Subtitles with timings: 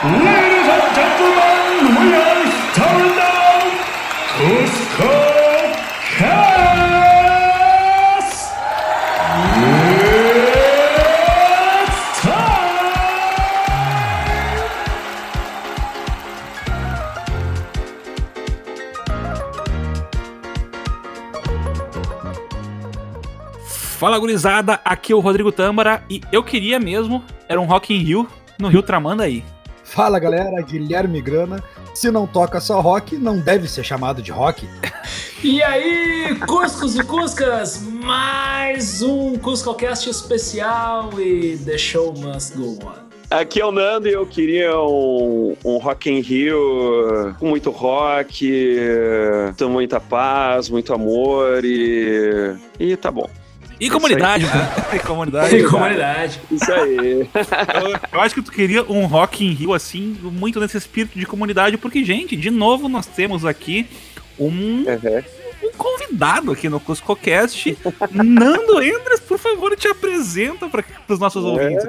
[0.00, 3.66] Ladies and gentlemen, we are starting now
[4.38, 5.10] Cusco
[6.16, 6.38] Cast!
[11.82, 12.78] It's time!
[23.98, 27.98] Fala gurizada, aqui é o Rodrigo Tâmara e eu queria mesmo, era um Rock in
[27.98, 28.28] Rio,
[28.60, 29.42] no Rio Tramandaí.
[29.88, 31.64] Fala galera, Guilherme Grana.
[31.94, 34.68] Se não toca só rock, não deve ser chamado de rock.
[35.42, 43.08] E aí, Cuscos e Cuscas, mais um CuscoCast especial e The Show Must Go On.
[43.30, 48.76] Aqui é o Nando e eu queria um, um Rock in Rio com muito rock,
[49.58, 52.56] com muita paz, muito amor e.
[52.78, 53.28] E tá bom.
[53.80, 54.72] E comunidade, né?
[54.94, 55.56] E comunidade.
[55.56, 56.40] E comunidade.
[56.50, 56.96] Isso aí.
[56.96, 61.26] Eu, eu acho que tu queria um Rock in Rio assim, muito nesse espírito de
[61.26, 63.86] comunidade, porque, gente, de novo nós temos aqui
[64.38, 64.48] um,
[64.84, 65.22] Uhum.
[65.64, 67.76] um convidado aqui no CuscoCast.
[68.12, 71.84] Nando Endres, por favor, te apresenta para os nossos ouvintes.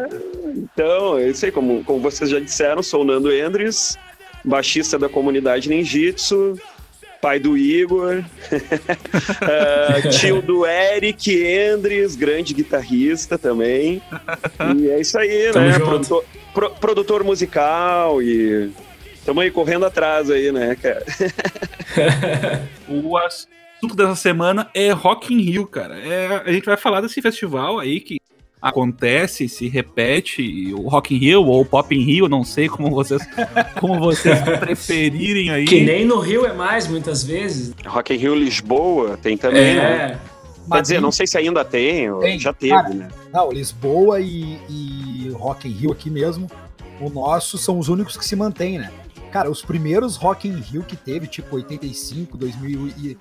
[0.55, 3.97] Então, é isso aí, como, como vocês já disseram, sou o Nando Endres,
[4.43, 6.55] baixista da comunidade Ninjitsu,
[7.21, 14.01] pai do Igor, eh, tio do Eric Endres, grande guitarrista também.
[14.77, 15.77] E é isso aí, Tamo né?
[15.79, 18.71] Produtor, pro- produtor musical e.
[19.13, 21.03] Estamos aí correndo atrás aí, né, cara?
[22.87, 25.99] O assunto dessa semana é Rock in Rio, cara.
[25.99, 28.17] É, a gente vai falar desse festival aí que
[28.61, 33.21] acontece, se repete, o Rock in Rio ou Pop in Rio, não sei como vocês,
[33.79, 35.65] como vocês preferirem aí.
[35.65, 37.73] Que nem no Rio é mais, muitas vezes.
[37.85, 40.11] Rock in Rio Lisboa tem também, né?
[40.11, 40.17] É,
[40.71, 42.89] Quer dizer, não sei se ainda tem, ou Tem, já teve, cara.
[42.93, 43.07] né?
[43.33, 46.47] Não, Lisboa e, e Rock in Rio aqui mesmo,
[47.01, 48.91] o nosso são os únicos que se mantêm, né?
[49.31, 53.17] Cara, os primeiros Rock in Rio que teve, tipo 85, 2000 e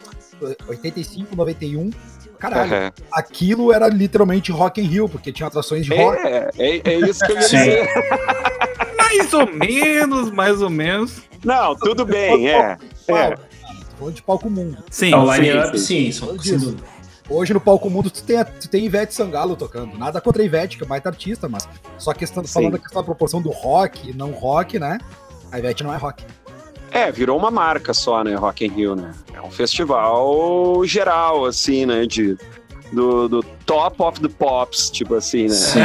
[0.69, 1.91] 85, 91,
[2.39, 2.93] caralho, Aham.
[3.13, 6.19] aquilo era literalmente Rock in Rio, porque tinha atrações de rock.
[6.27, 7.57] É, é, é isso que eu ia Sim.
[7.59, 7.89] dizer.
[8.97, 11.23] Mais ou menos, mais ou menos.
[11.45, 12.77] Não, tudo bem, é.
[13.09, 13.35] É.
[13.99, 14.79] falando de palco mundo.
[14.91, 16.13] Sim, o sim, line-up, sim.
[16.13, 16.77] sim.
[17.31, 19.97] Hoje no palco mundo tu tem, a- tu tem Ivete Sangalo tocando.
[19.99, 21.67] Nada contra a Ivete, que é baita artista, mas
[21.99, 22.53] só questão, Sim.
[22.53, 24.99] falando da questão da proporção do rock e não rock, né?
[25.51, 26.25] A Ivete não é rock.
[26.91, 29.13] É, virou uma marca só, né, Rock in Rio, né?
[29.35, 32.37] É um festival geral, assim, né, de,
[32.93, 35.49] do, do top of the pops, tipo assim, né?
[35.51, 35.81] Sim.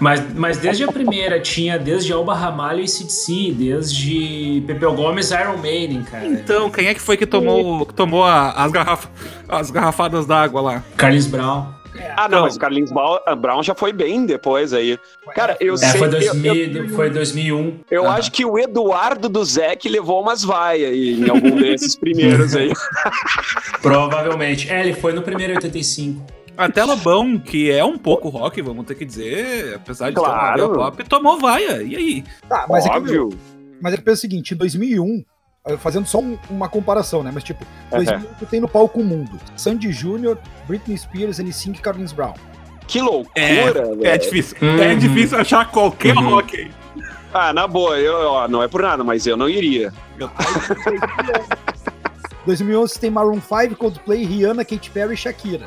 [0.00, 5.56] Mas, mas desde a primeira tinha desde Alba Ramalho e CDC, desde Pepeu Gomes Iron
[5.58, 6.26] Maiden, cara.
[6.26, 9.08] Então, quem é que foi que tomou, que tomou a- as, garrafa,
[9.48, 10.84] as garrafadas d'água lá?
[10.96, 11.66] Carlinhos Brown.
[12.16, 12.90] Ah, não, mas o Carlinhos
[13.26, 14.98] ah, Brown já foi bem depois aí.
[15.34, 17.80] Cara, eu É, sei foi, que- 2000, foi 2001.
[17.90, 22.54] Eu acho que o Eduardo do Zec levou umas vaias aí, em algum desses primeiros
[22.54, 22.72] aí.
[23.80, 24.70] Provavelmente.
[24.70, 26.24] É, ele foi no primeiro 85.
[26.56, 30.56] Até Lobão, que é um pouco rock, vamos ter que dizer, apesar de Claro.
[30.56, 31.82] ter uma pop, tomou vaia.
[31.82, 32.24] E aí?
[32.48, 33.28] Tá, mas é que, Óbvio.
[33.80, 35.24] mas é que pensa o seguinte, em 2001, eh,
[35.78, 37.30] fazendo só um- uma comparação, né?
[37.32, 40.36] Mas tipo, 2001 tu tem no palco mundo, Sandy Júnior,
[40.66, 42.34] Britney Spears, N5 e Carlinhos Brown.
[42.86, 44.18] Que loucura, É velho.
[44.18, 44.56] difícil.
[44.60, 44.78] Uhum.
[44.82, 46.30] É difícil achar qualquer Uhum.
[46.30, 46.70] rock aí.
[47.32, 49.92] Ah, na boa, eu, ó, não é por nada, mas eu não iria.
[52.44, 55.66] 2011 tem Maroon 5, Coldplay, Rihanna, Katy Perry e Shakira.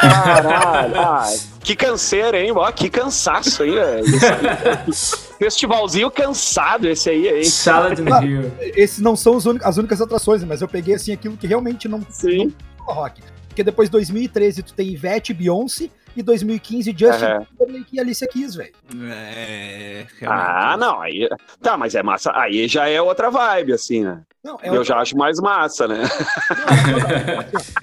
[0.00, 1.00] Caralho.
[1.00, 1.26] Ah,
[1.60, 2.52] que canseira, hein?
[2.54, 4.04] Ó, que cansaço aí, velho.
[5.34, 5.38] Aí.
[5.38, 7.44] Festivalzinho cansado esse aí, hein?
[7.44, 8.52] Salad the Hill.
[8.60, 11.88] Esses não são os únicos- as únicas atrações, mas eu peguei assim aquilo que realmente
[11.88, 12.52] não Sim.
[12.88, 13.20] é rock.
[13.48, 17.24] Porque depois 2013 tu tem Ivete e Beyoncé e 2015 Justin.
[17.58, 18.72] Timberlake e Alicia Keys, velho.
[19.12, 20.06] É.
[20.26, 21.28] Ah, não, aí.
[21.62, 22.30] Tá, mas é massa.
[22.34, 24.22] Aí já é outra vibe, assim, né?
[24.42, 26.02] Não, é Eu já acho mais massa, né?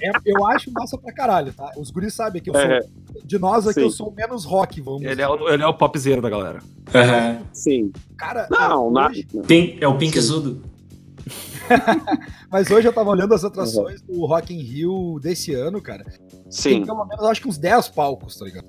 [0.00, 1.70] É- eu acho massa pra caralho, tá?
[1.76, 2.62] Os guris sabem que eu sou.
[2.62, 2.80] É.
[3.24, 3.86] De nós aqui, Sim.
[3.86, 6.60] eu sou menos rock, vamos Ele é, o, ele é o popzero da galera.
[6.94, 7.38] Aham.
[7.52, 7.92] Sim.
[8.16, 9.08] Cara, Não, na...
[9.08, 10.62] hoje, Pink- é o Pink Zudo.
[12.50, 16.04] mas hoje eu tava olhando as atrações do Rock in Rio desse ano, cara.
[16.04, 16.20] Tem
[16.50, 16.84] Sim.
[16.86, 18.66] pelo menos, acho que uns 10 palcos, tá ligado?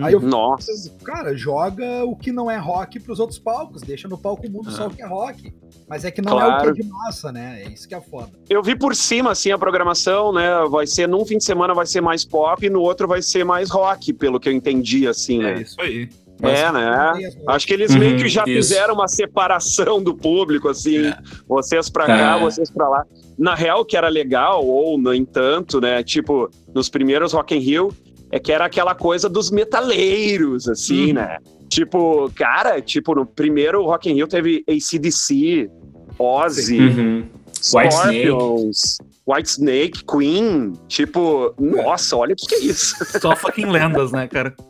[0.00, 0.70] Aí eu Nossa.
[1.02, 4.86] cara, joga o que não é rock pros outros palcos, deixa no palco mundo só
[4.86, 5.52] o que é rock.
[5.88, 6.70] Mas é que não é Claro.
[6.70, 7.62] o que é de massa, né?
[7.64, 8.30] É isso que é foda.
[8.48, 10.48] Eu vi por cima, assim, a programação, né?
[10.70, 13.44] Vai ser, num fim de semana vai ser mais pop e no outro vai ser
[13.44, 15.62] mais rock, pelo que eu entendi, assim, É né?
[15.62, 16.08] isso aí.
[16.42, 17.30] É, né?
[17.48, 18.52] Acho que eles Uhum, meio que já isso.
[18.68, 21.16] fizeram uma separação do público, assim, É.
[21.48, 22.40] vocês pra cá, É.
[22.40, 23.04] vocês pra lá.
[23.38, 26.02] Na real, que era legal, ou no entanto, né?
[26.02, 27.92] Tipo, nos primeiros Rock in Rio,
[28.30, 31.14] é que era aquela coisa dos metaleiros, assim, Uhum.
[31.14, 31.38] né?
[31.68, 35.68] Tipo, cara, tipo, no primeiro Rock in Rio teve ACDC,
[36.18, 37.24] Ozzy, Uhum.
[37.74, 38.26] White Snake.
[38.28, 40.72] Scorpions, White Snake, Queen.
[40.88, 42.94] Tipo, nossa, olha o que, que é isso.
[43.20, 44.54] Só fucking lendas, né, cara?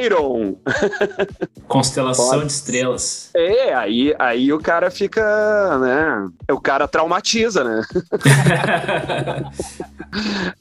[0.00, 0.56] Iron.
[1.66, 2.46] Constelação Foda.
[2.46, 3.30] de estrelas.
[3.34, 6.28] É, aí, aí o cara fica, né?
[6.50, 7.82] O cara traumatiza, né?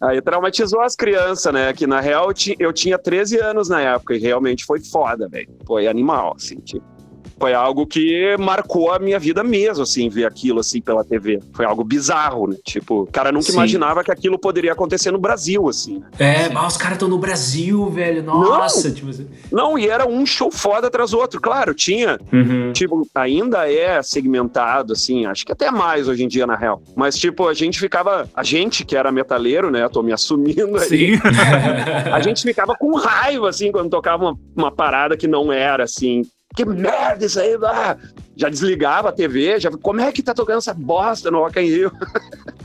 [0.02, 1.72] Aí traumatizou as crianças, né?
[1.74, 5.50] Que na real eu tinha 13 anos na época e realmente foi foda, velho.
[5.66, 6.93] Foi animal, assim, tipo.
[7.40, 11.40] Foi algo que marcou a minha vida mesmo, assim, ver aquilo, assim, pela TV.
[11.54, 12.56] Foi algo bizarro, né?
[12.64, 13.54] Tipo, o cara nunca Sim.
[13.54, 16.08] imaginava que aquilo poderia acontecer no Brasil, assim, né?
[16.20, 18.24] É, mas os caras estão no Brasil, velho.
[18.24, 19.28] Nossa, tipo assim.
[19.52, 21.42] Não, e era um show foda atrás do outro.
[21.42, 22.72] Claro, tinha Uhum.
[22.74, 26.82] tipo, ainda é segmentado, assim, acho que até mais hoje em dia, na real.
[26.96, 28.28] Mas, tipo, a gente ficava.
[28.34, 29.88] A gente que era metaleiro, né?
[29.90, 30.88] Tô me assumindo aí.
[30.88, 31.20] Sim.
[32.12, 36.24] A gente ficava com raiva, assim, quando tocava uma, uma parada que não era, assim.
[36.56, 37.98] Que merda isso aí, ah!
[38.36, 39.70] Já desligava a TV, já.
[39.72, 41.92] Como é que tá tocando essa bosta no Rock in Rio?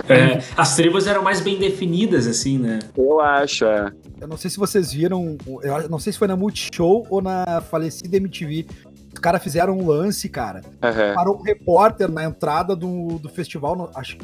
[0.08, 2.78] É, as tribos eram mais bem definidas, assim, né?
[2.96, 3.92] Eu acho, é.
[4.20, 7.60] Eu não sei se vocês viram, eu não sei se foi na Multishow ou na
[7.60, 8.66] falecida MTV.
[9.12, 10.62] Os caras fizeram um lance, cara.
[10.82, 11.14] Aham.
[11.14, 14.16] Parou um repórter na entrada do, do festival, no- acho,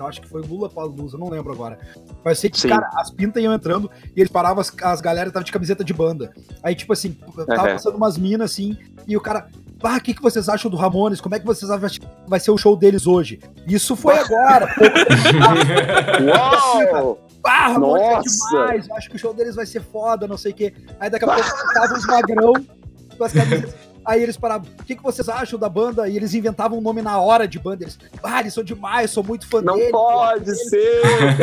[0.00, 1.78] eu acho que foi Lula Palusa, não lembro agora.
[2.24, 2.68] Mas eu sei que, Sim.
[2.68, 5.92] cara, as pintas iam entrando e eles paravam, as, as galera estavam de camiseta de
[5.92, 6.32] banda.
[6.62, 7.72] Aí, tipo assim, tava Aham.
[7.74, 8.76] passando umas minas assim,
[9.06, 9.48] e o cara.
[9.82, 11.22] Ah, o que, que vocês acham do Ramones?
[11.22, 13.40] Como é que vocês acham que vai ser o show deles hoje?
[13.66, 14.68] Isso foi agora.
[16.92, 17.18] Uau!
[17.42, 18.48] ah, Ramones é Nossa!
[18.50, 18.88] demais.
[18.88, 20.74] Eu acho que o show deles vai ser foda, não sei o quê.
[20.98, 22.52] Aí daqui a pouco tava os magrão
[23.16, 23.89] com as camisetas.
[24.10, 26.08] Aí eles paravam, o que, que vocês acham da banda?
[26.08, 27.84] E eles inventavam um nome na hora de banda.
[27.84, 29.92] Eles, ah, eles são demais, sou muito fã Não deles.
[29.92, 31.00] pode ser.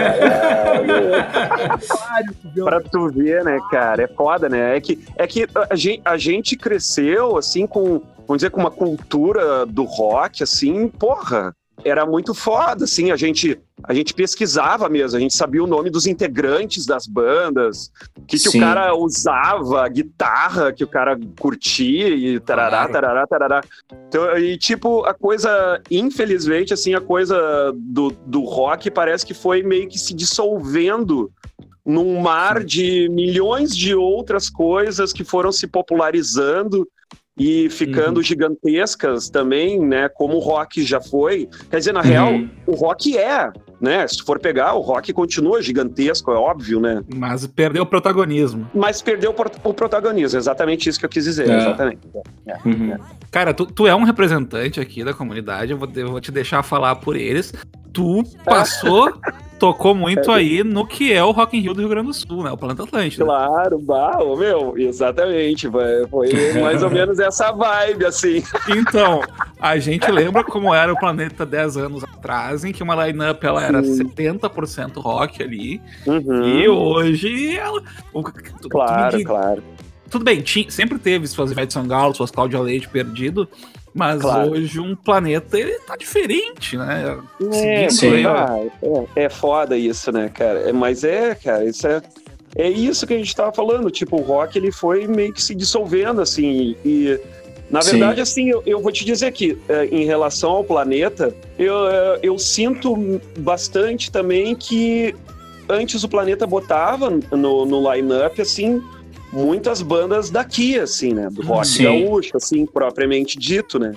[1.87, 2.65] Caralho, tu viu?
[2.65, 4.03] Pra tu ver, né, cara?
[4.03, 4.75] É foda, né?
[4.75, 8.71] É que, é que a, gente, a gente cresceu, assim, com, vamos dizer, com uma
[8.71, 11.55] cultura do rock, assim, porra.
[11.83, 15.89] Era muito foda, assim, a gente, a gente pesquisava mesmo, a gente sabia o nome
[15.89, 21.18] dos integrantes das bandas, o que, que o cara usava, a guitarra que o cara
[21.39, 23.63] curtia e tarará, tarará, tarará.
[24.07, 29.62] Então, e tipo, a coisa, infelizmente, assim, a coisa do, do rock parece que foi
[29.62, 31.31] meio que se dissolvendo
[31.85, 36.85] num mar de milhões de outras coisas que foram se popularizando
[37.39, 40.10] e ficando gigantescas também, né?
[40.10, 41.48] Como o rock já foi.
[41.69, 42.50] Quer dizer, na real, Uhum.
[42.66, 44.07] o rock é, né?
[44.07, 47.04] Se for pegar, o rock continua gigantesco, é óbvio, né?
[47.16, 48.68] Mas perdeu o protagonismo.
[48.74, 51.57] Mas perdeu o pro- o protagonismo, exatamente isso que eu quis dizer, É.
[51.57, 52.00] exatamente.
[52.66, 52.98] Uhum.
[53.30, 56.63] Cara, tu, tu é um representante aqui da comunidade, eu vou, eu vou te deixar
[56.63, 57.54] falar por eles.
[57.94, 59.12] Tu passou,
[59.59, 62.44] tocou muito aí no que é o Rock in Rio do Rio Grande do Sul,
[62.44, 62.51] né?
[62.51, 63.25] O Planeta Atlântico.
[63.25, 65.68] Claro, bah, ô, meu, exatamente.
[66.09, 66.30] Foi,
[66.62, 68.44] mais ou menos essa vibe, assim.
[68.69, 69.21] Então,
[69.59, 73.63] a gente lembra como era o Planeta 10 anos atrás, em que uma line-up ela
[73.63, 74.06] era Sim.
[74.09, 76.44] 70% rock ali, Uhum.
[76.48, 77.81] e hoje ela...
[77.81, 79.63] tu- tu Claro, claro.
[80.10, 83.48] Tudo bem, tinha- sempre teve suas Ivete Sangalo, suas Cláudia Leite perdido,
[83.94, 84.51] mas Claro.
[84.51, 87.04] hoje um planeta ele tá diferente, né?
[87.06, 87.86] É,
[88.25, 88.31] ó.
[88.31, 90.69] ah, é, é foda isso, né, cara?
[90.69, 92.01] É, mas é, cara, isso é.
[92.56, 93.92] É isso que a gente tava falando.
[93.92, 96.75] Tipo, o rock ele foi meio que se dissolvendo, assim.
[96.84, 97.19] E,
[97.69, 97.92] na Sim.
[97.92, 102.20] verdade, assim, eu, eu vou te dizer que, é, em relação ao planeta, eu, é,
[102.24, 105.13] eu sinto bastante também que
[105.70, 108.82] antes o planeta botava no, no line-up, assim,
[109.31, 111.27] muitas bandas daqui, assim, né?
[111.31, 111.84] Do rock Sim.
[111.84, 113.93] gaúcho, assim, propriamente dito, né?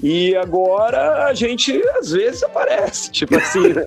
[0.00, 3.84] E agora a gente às vezes aparece, tipo assim, né?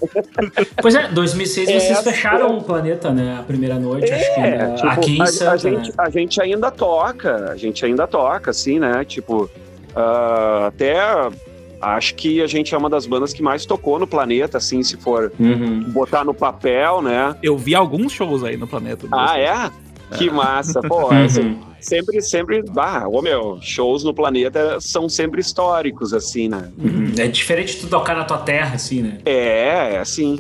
[0.82, 2.04] Pois é, 2006 É, vocês é.
[2.12, 3.38] fecharam o planeta, né?
[3.40, 4.76] A primeira noite, acho que É, né?
[4.76, 5.94] tipo, aqui em a, Santa, a gente, né?
[5.98, 9.06] a gente ainda toca, a gente ainda toca, assim, né?
[9.06, 9.50] Tipo,
[9.96, 10.98] ah, até
[11.82, 14.98] acho que a gente é uma das bandas que mais tocou no planeta, assim, se
[14.98, 15.80] for Uhum.
[15.94, 17.36] botar no papel, né?
[17.42, 19.08] Eu vi alguns shows aí no planeta.
[19.14, 19.72] Ah, é?
[20.18, 21.10] Que massa, pô.
[21.10, 21.26] Uhum.
[21.26, 26.70] assim, sempre, sempre, ah, ô meu, shows no planeta são sempre históricos, assim, né?
[26.78, 27.14] Uhum.
[27.18, 29.18] É diferente de tu tocar na tua terra, assim, né?
[29.26, 30.40] É, é assim.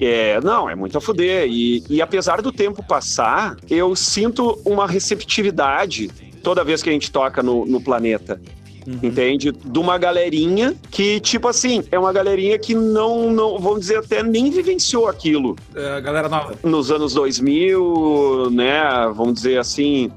[0.00, 1.46] É, não, é muito a fuder.
[1.48, 6.10] E, e apesar do tempo passar, eu sinto uma receptividade
[6.42, 8.40] toda vez que a gente toca no, no planeta.
[8.86, 8.98] Uhum.
[9.02, 9.52] Entende?
[9.52, 14.22] De uma galerinha que, tipo assim, é uma galerinha que não, não, vamos dizer, até
[14.22, 16.54] nem vivenciou aquilo É, galera nova.
[16.64, 18.82] nos anos 2000, né?
[19.14, 20.10] Vamos dizer assim,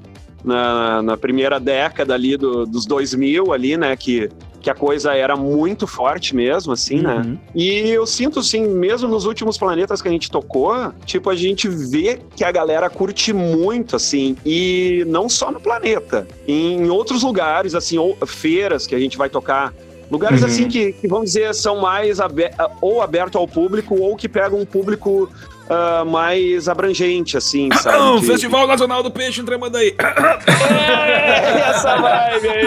[0.43, 3.95] na, na primeira década ali do, dos 2000 ali, né?
[3.95, 4.29] Que,
[4.65, 7.17] que a coisa era muito forte mesmo, assim, né?
[7.17, 7.37] Uhum.
[7.53, 11.69] E eu sinto, assim, mesmo nos últimos planetas que a gente tocou, tipo, a gente
[11.69, 17.75] vê que a galera curte muito, assim, e não só no planeta, em outros lugares,
[17.75, 19.71] assim, ou feiras que a gente vai tocar.
[20.09, 20.47] Lugares Uhum.
[20.47, 22.17] assim que, que, vamos dizer, são mais
[22.81, 25.29] ou aberto ao público ou que pegam um público
[25.69, 27.97] ah, mais abrangente, assim, sabe?
[27.97, 29.95] Não, Que- Festival Nacional do Peixe em Tramandaí.
[29.97, 32.65] É, essa vibe aí!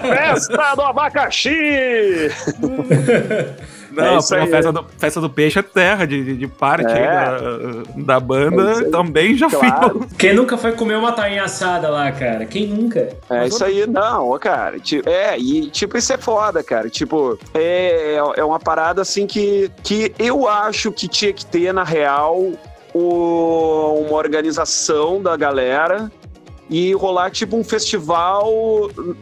[0.16, 2.30] Festa do abacaxi!
[3.94, 7.08] Não, É a festa do, festa do Peixe é terra de, de, parte É.
[7.08, 8.78] aí da, da É banda.
[8.78, 8.90] aí.
[8.90, 10.00] também já Claro.
[10.02, 10.12] fiz.
[10.16, 12.44] Quem nunca foi comer uma tainha assada lá, cara?
[12.46, 13.08] Quem nunca?
[13.30, 14.78] É isso aí, não, cara.
[14.78, 16.88] ti- É, e tipo, isso é foda, cara.
[16.90, 21.84] Tipo, é, é uma parada assim que, que eu acho que tinha que ter, na
[21.84, 22.52] real,
[22.92, 26.10] o- uma organização da galera
[26.70, 28.50] e rolar tipo um festival.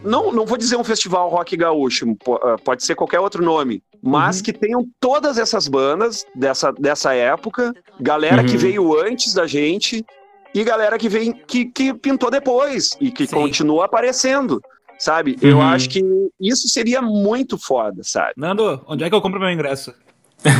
[0.05, 2.07] Não, não vou dizer um festival rock gaúcho,
[2.43, 3.83] ah, pode ser qualquer outro nome.
[4.03, 8.59] Mas que tenham todas essas bandas dessa, dessa época, galera que Uhum.
[8.59, 10.05] veio antes da gente
[10.53, 13.37] e galera que vem que, que pintou depois e que Sim.
[13.37, 14.61] continua aparecendo,
[14.99, 15.39] sabe?
[15.41, 15.63] Eu Uhum.
[15.63, 16.03] acho que
[16.41, 18.33] isso seria muito foda, sabe?
[18.37, 19.95] Nando, onde é que eu compro meu ingresso?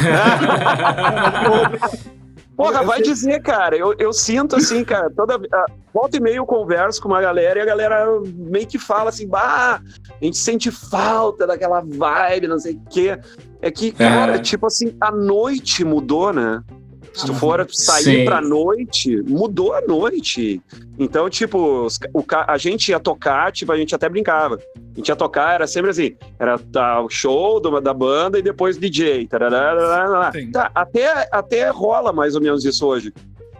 [2.57, 3.77] Porra, vai dizer, cara.
[3.77, 7.59] Eu, eu sinto assim, cara, toda ah, volta e meia eu converso com uma galera
[7.59, 9.81] e a galera meio que fala assim, bah,
[10.21, 13.19] a gente sente falta daquela vibe, não sei o quê.
[13.61, 14.39] É que, cara, É.
[14.39, 16.63] tipo assim, a noite mudou, né?
[17.13, 18.25] Se tu for sair sim.
[18.25, 20.61] pra noite, mudou a noite.
[20.99, 24.59] Então, tipo, o, a gente ia tocar, tipo, a gente até brincava.
[24.77, 28.43] A gente ia tocar, era sempre assim, era tá, o show do- da banda e
[28.43, 29.27] depois DJ.
[29.27, 30.51] tarará, Sim.
[30.51, 33.13] Tá, até, até rola mais ou menos isso hoje.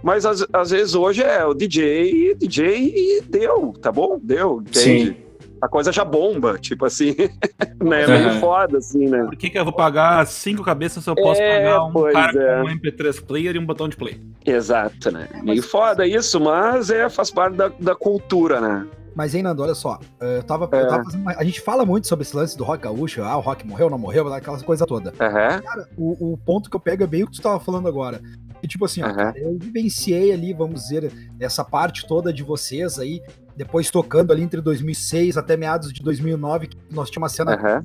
[0.03, 4.19] Mas às, às vezes hoje é o DJ, DJ e deu, tá bom?
[4.21, 5.11] Deu, entende?
[5.11, 5.17] Sim.
[5.63, 7.15] A coisa já bomba, tipo assim,
[7.81, 8.03] né?
[8.03, 9.23] É meio foda, assim, né?
[9.27, 12.43] Por que, que eu vou pagar cinco cabeças se eu posso É, pagar um cara
[12.43, 12.61] é.
[12.63, 14.21] com um MP3 player e um botão de play?
[14.45, 15.29] Exato, né?
[15.45, 18.87] Meio foda isso, mas é, faz parte da, da cultura, né?
[19.15, 19.99] Mas, hein, Nando, olha só.
[20.23, 20.87] eh, Eu tava, eu É.
[20.87, 23.23] tava fazendo uma- a gente fala muito sobre esse lance do rock gaúcho.
[23.23, 25.13] Ah, o rock morreu, não morreu, aquela coisa toda.
[25.21, 27.87] Aham, Cara, o, o ponto que eu pego é bem o que tu tava falando
[27.87, 28.23] agora.
[28.63, 32.99] E tipo assim, ó, cara, eu vivenciei ali, vamos dizer, essa parte toda de vocês
[32.99, 33.21] aí,
[33.57, 37.85] depois tocando ali entre 2006 até meados de 2009, que nós tínhamos uma cena aham.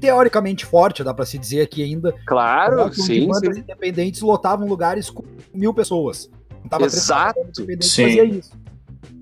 [0.00, 2.14] teoricamente forte, dá pra se dizer aqui ainda.
[2.26, 3.62] Claro, sim, bandas sim.
[3.62, 6.30] independentes lotavam lugares com mil pessoas.
[6.62, 7.40] Não tava três Exato.
[7.80, 8.04] Sim.
[8.04, 8.52] fazia isso.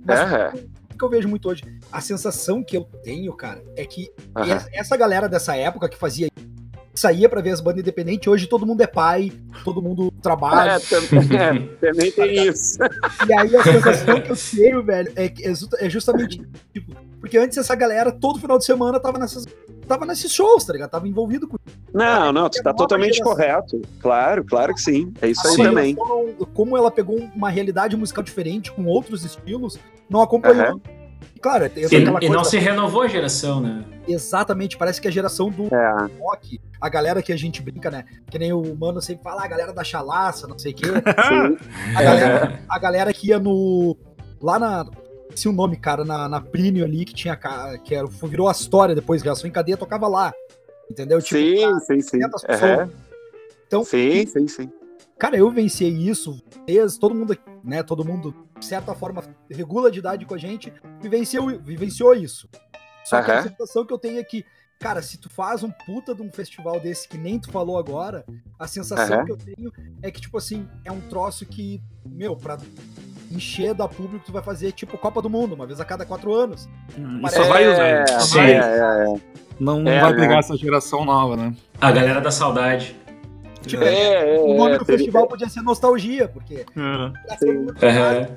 [0.04, 0.52] Mas Aham,
[0.92, 4.68] o que eu vejo muito hoje, a sensação que eu tenho, cara, é que essa,
[4.72, 6.28] essa galera dessa época que fazia
[6.94, 9.32] saía pra ver as bandas independentes, hoje todo mundo é pai,
[9.64, 10.72] todo mundo trabalha.
[10.72, 10.98] É, tam-
[11.36, 12.78] é, também tem isso.
[13.28, 15.52] E aí a sensação que eu tenho, velho, é, é,
[15.86, 19.44] é justamente tipo, porque antes essa galera todo final de semana tava nessas
[19.86, 20.90] tava nesses shows, tá ligado?
[20.90, 21.56] Tava envolvido com
[21.92, 23.34] Não, não, tu tá totalmente geração.
[23.36, 23.82] correto.
[24.00, 25.12] Claro, claro que sim.
[25.20, 25.62] É isso aí Sim.
[25.64, 25.96] também.
[26.54, 30.66] como ela pegou uma realidade musical diferente com outros estilos, não acompanhou.
[30.66, 30.80] Aham.
[31.34, 33.84] E, Claro, tem E, aquela e não coisa- se renovou a geração, né?
[34.08, 38.04] exatamente, parece que a geração do É, rock, a galera que a gente brinca, né?
[38.30, 40.82] Que nem o mano sempre fala, "Ah, a galera da chalaça, não sei o quê.
[41.28, 41.56] sim.
[41.96, 43.96] A galera, a galera que ia no.
[44.40, 44.86] Lá na.
[45.34, 47.38] Se o nome, cara, na, na Plínio ali, que tinha.
[47.84, 50.32] Que era, virou a história depois, reação em cadeia, tocava lá.
[50.90, 51.22] Entendeu?
[51.22, 52.10] Tipo, Sim, sim, sim.
[52.18, 52.70] 500 pessoas.
[52.70, 52.90] Aham.
[53.66, 54.70] Então, Sim, sim, sim.
[55.18, 56.38] cara, eu venciei isso,
[57.00, 57.82] todo mundo, né?
[57.82, 62.48] Todo mundo, de certa forma, regula de idade com a gente, vivenciou, vivenciou isso.
[63.04, 64.44] Só que a sensação que eu tenho é que,
[64.78, 68.24] cara, se tu faz um puta de um festival desse que nem tu falou agora,
[68.56, 69.24] a sensação Aham.
[69.24, 72.56] que eu tenho é que, tipo assim, é um troço que, meu, pra
[73.32, 76.32] encher da público, tu vai fazer tipo Copa do Mundo, uma vez a cada quatro
[76.32, 76.68] anos.
[76.96, 78.10] E só vai os É, velhos.
[78.10, 78.40] Só sim.
[78.40, 79.20] é, é, é.
[79.58, 80.20] Não, não É, vai né?
[80.20, 81.52] pegar essa geração nova, né?
[81.80, 82.96] A galera da saudade.
[83.66, 86.64] Tipo, É, é, o nome é, do festival podia ser Nostalgia, porque
[87.80, 88.28] É.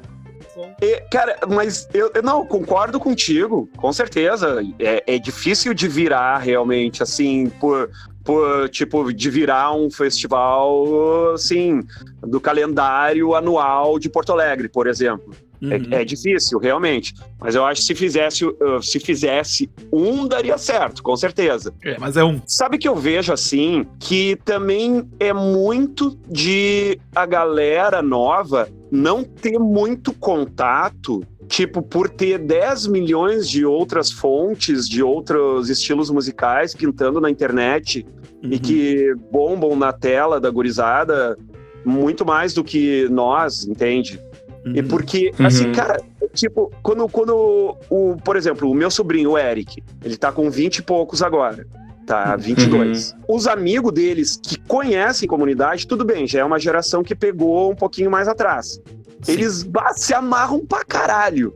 [0.81, 4.61] É, cara, mas eu, eu não concordo contigo, com certeza.
[4.79, 7.89] É, é difícil de virar realmente, assim, por,
[8.23, 11.81] por tipo, de virar um festival, assim,
[12.21, 15.33] do calendário anual de Porto Alegre, por exemplo.
[15.61, 15.87] Uhum.
[15.91, 17.13] É, é difícil, realmente.
[17.39, 21.73] Mas eu acho que se fizesse, uh, se fizesse um, daria certo, com certeza.
[21.83, 22.41] É, mas é um.
[22.45, 29.59] Sabe que eu vejo assim que também é muito de a galera nova não ter
[29.59, 37.19] muito contato, tipo, por ter 10 milhões de outras fontes, de outros estilos musicais pintando
[37.21, 38.05] na internet
[38.41, 38.59] e Uhum.
[38.59, 41.37] que bombam na tela da gurizada
[41.85, 44.19] muito mais do que nós, entende?
[44.65, 44.87] E Uhum.
[44.87, 45.45] porque, Uhum.
[45.45, 46.01] assim, cara,
[46.33, 50.77] tipo, quando, quando o, por exemplo, o meu sobrinho, o Eric, ele tá com 20
[50.77, 51.67] e poucos agora.
[52.05, 53.15] Tá, 22.
[53.27, 57.75] Os amigos deles que conhecem comunidade, tudo bem, já é uma geração que pegou um
[57.75, 58.79] pouquinho mais atrás.
[59.27, 61.53] Eles bah, se amarram pra caralho.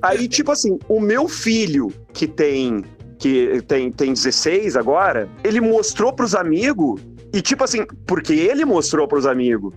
[0.00, 2.84] Aí, tipo assim, o meu filho, que tem
[3.18, 7.00] que tem, tem 16 agora, ele mostrou pros amigos,
[7.34, 9.74] e tipo assim, porque ele mostrou pros amigos.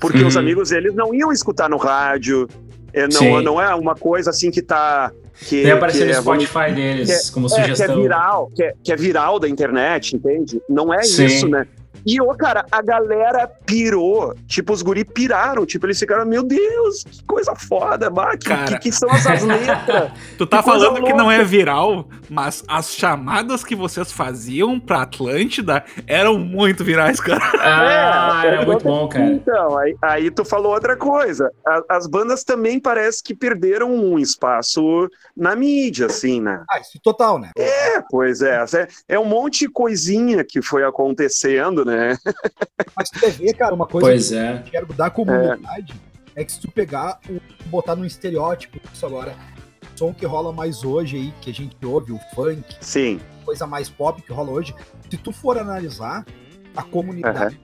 [0.00, 0.26] Porque Uhum.
[0.26, 2.48] os amigos eles não iam escutar no rádio,
[2.92, 3.30] é, Sim.
[3.30, 5.12] não, não é uma coisa assim que tá.
[5.46, 8.02] Que, Nem aparecer que no é, Spotify deles como é, que é sugestão.
[8.02, 10.60] viral, que é, que é viral da internet, entende?
[10.68, 11.24] Não é Sim.
[11.24, 11.66] isso, né?
[12.06, 14.34] E, ô, cara, a galera pirou.
[14.46, 15.64] Tipo, os guri piraram.
[15.66, 18.64] Tipo, eles ficaram, meu Deus, que coisa foda, bah, que, Cara.
[18.64, 20.10] que, que são essas letras?
[20.38, 21.16] Tu tá Que falando que louca.
[21.16, 27.40] não é viral, mas as chamadas que vocês faziam pra Atlântida eram muito virais, cara.
[27.58, 29.24] Ah, É, era é, muito bom, cara.
[29.26, 31.50] Então, aí, aí tu falou outra coisa.
[31.66, 36.62] A- as bandas também parece que perderam um espaço na mídia, assim, né?
[36.70, 37.50] Ah, isso total, né?
[37.56, 38.64] É, pois é.
[39.08, 41.89] É, é um monte de coisinha que foi acontecendo, né?
[42.96, 44.58] Mas tu quer ver, cara, uma coisa Pois é.
[44.58, 45.94] que eu quero da comunidade
[46.36, 46.44] é.
[46.44, 49.34] que se tu pegar, o, botar num estereótipo isso agora,
[49.94, 53.20] o som que rola mais hoje aí, que a gente ouve, o funk, Sim.
[53.44, 54.74] coisa mais pop que rola hoje,
[55.10, 56.24] se tu for analisar
[56.76, 57.60] a comunidade,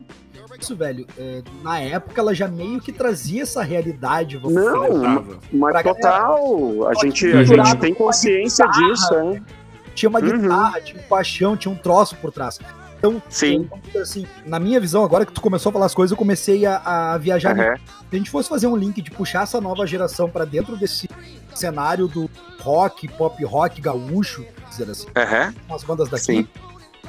[0.59, 4.39] isso, velho, é, na época ela já meio que trazia essa realidade.
[4.39, 5.39] vamos Não, dizer.
[5.53, 7.41] Mas Pra total, a gente, Uhum.
[7.41, 8.89] a gente tem consciência Guitarra.
[8.91, 9.43] disso, é.
[9.95, 10.41] Tinha uma Uhum.
[10.41, 12.59] guitarra, tinha um paixão, tinha um troço por trás.
[12.99, 13.69] Então, Sim.
[13.95, 16.65] eu- assim, na minha visão, agora que tu começou a falar as coisas, eu comecei
[16.67, 17.53] a, a viajar.
[17.59, 17.77] Aham.
[17.77, 21.09] Se a gente fosse fazer um link de puxar essa nova geração pra dentro desse
[21.55, 22.29] cenário do
[22.61, 25.55] rock, pop rock gaúcho, dizer assim, Aham.
[25.69, 26.49] umas bandas daqui, Sim.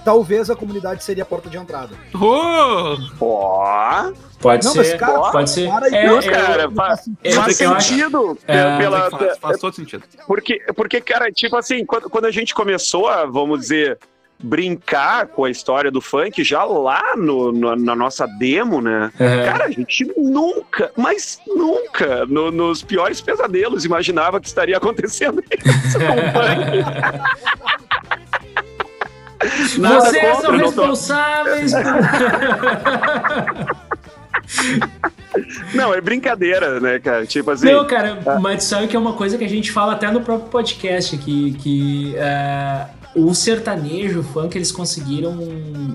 [0.03, 1.95] talvez a comunidade seria a porta de entrada.
[2.15, 2.97] Oh!
[3.19, 4.97] Ó, Pode Não, mas, ser.
[4.99, 5.67] cara, pode ser.
[5.67, 8.37] para aí, É, não, é, cara, faz, eu- faz acho- sentido.
[8.47, 10.03] É, pela, faz, faz todo sentido.
[10.27, 13.97] porque, porque, cara, tipo assim, quando, quando a gente começou a, vamos dizer,
[14.39, 19.11] brincar com a história do funk, já lá no, no- na nossa demo, né?
[19.19, 19.45] é.
[19.45, 25.97] Cara, a gente nunca, mas nunca, no- nos piores pesadelos, imaginava que estaria acontecendo isso
[25.99, 26.83] com o funk.
[29.79, 31.83] Nada Vocês contra, são responsáveis por...
[35.75, 37.25] Não, é brincadeira, né, cara?
[37.25, 37.71] Tipo assim.
[37.71, 40.49] Não, cara, mas sabe que é uma coisa que a gente fala até no próprio
[40.49, 42.85] podcast aqui, que é,
[43.17, 45.37] o sertanejo, o funk, eles conseguiram,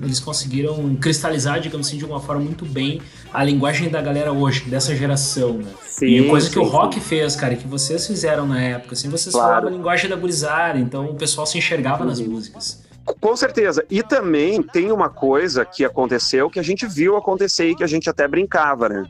[0.03, 3.01] eles conseguiram cristalizar, digamos assim, de uma forma muito bem
[3.33, 5.71] a linguagem da galera hoje, dessa geração, né?
[6.01, 9.33] e coisa que o sim, rock fez, cara, que vocês fizeram na época, assim, vocês
[9.33, 9.49] Claro.
[9.49, 12.27] falavam a linguagem da gurizada, então o pessoal se enxergava nas Uhum.
[12.27, 12.83] músicas.
[13.19, 13.83] Com certeza.
[13.89, 17.87] E também tem uma coisa que aconteceu que a gente viu acontecer e que a
[17.87, 19.05] gente até brincava, né?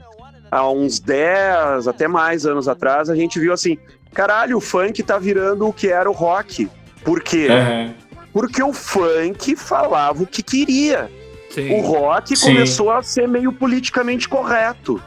[0.49, 3.78] Há uns 10, até mais anos atrás, a gente viu assim:
[4.13, 6.69] caralho, o funk tá virando o que era o rock.
[7.04, 7.47] Por quê?
[7.49, 7.91] É.
[8.34, 11.10] Porque o funk falava o que queria.
[11.52, 11.72] Sim.
[11.76, 12.48] O rock Sim.
[12.48, 15.02] começou a ser meio politicamente correto.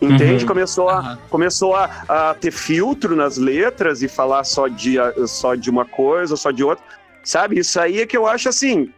[0.00, 0.44] Entende?
[0.44, 0.48] Uhum.
[0.48, 5.68] Começou, a, começou a, a ter filtro nas letras e falar só de, só de
[5.68, 6.84] uma coisa, só de outra.
[7.24, 7.58] Sabe?
[7.58, 8.92] Isso aí é que eu acho assim: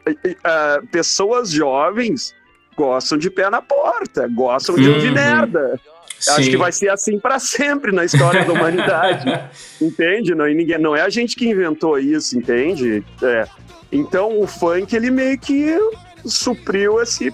[0.44, 2.34] ah, pessoas jovens
[2.80, 5.14] gostam de pé na porta, gostam de ouvir Uhum.
[5.14, 5.78] merda.
[6.28, 6.50] Acho Sim.
[6.50, 9.24] que vai ser assim para sempre na história da humanidade.
[9.80, 10.34] Entende?
[10.34, 13.04] Não, e ninguém, não é a gente que inventou isso, entende?
[13.22, 13.46] É.
[13.92, 15.78] Então o funk ele meio que
[16.24, 17.32] supriu esse,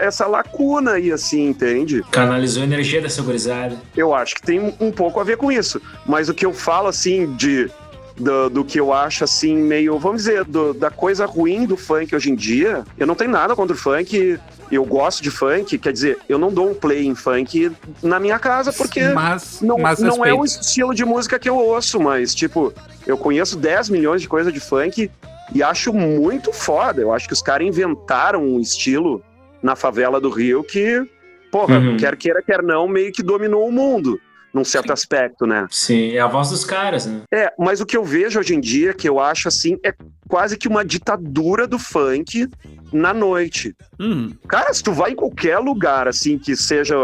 [0.00, 2.02] essa lacuna aí, assim, entende?
[2.10, 3.76] Canalizou a energia dessa gurizada.
[3.96, 5.80] Eu acho que tem um pouco a ver com isso.
[6.06, 7.70] Mas o que eu falo, assim, de.
[8.16, 12.14] Do, do que eu acho assim, meio, vamos dizer, do- da coisa ruim do funk
[12.14, 14.38] hoje em dia, eu não tenho nada contra o funk,
[14.70, 18.38] eu gosto de funk, quer dizer, eu não dou um play em funk na minha
[18.38, 22.32] casa porque mas, não, mas não é o estilo de música que eu ouço, mas,
[22.32, 22.72] tipo,
[23.04, 25.10] eu conheço 10 milhões de coisas de funk
[25.52, 27.00] e acho muito foda.
[27.02, 29.24] Eu acho que os caras inventaram um estilo
[29.60, 31.02] na favela do Rio que,
[31.50, 31.96] porra, Uhum.
[31.96, 34.20] quer queira, quer não, meio que dominou o mundo,
[34.54, 35.66] num certo aspecto, né?
[35.70, 37.22] Sim, é a voz dos caras, né?
[37.32, 39.92] É, mas o que eu vejo hoje em dia, que eu acho assim, é
[40.28, 42.48] quase que uma ditadura do funk
[42.92, 43.74] na noite.
[43.98, 46.94] Hum, Cara, se tu vai em qualquer lugar, assim, que seja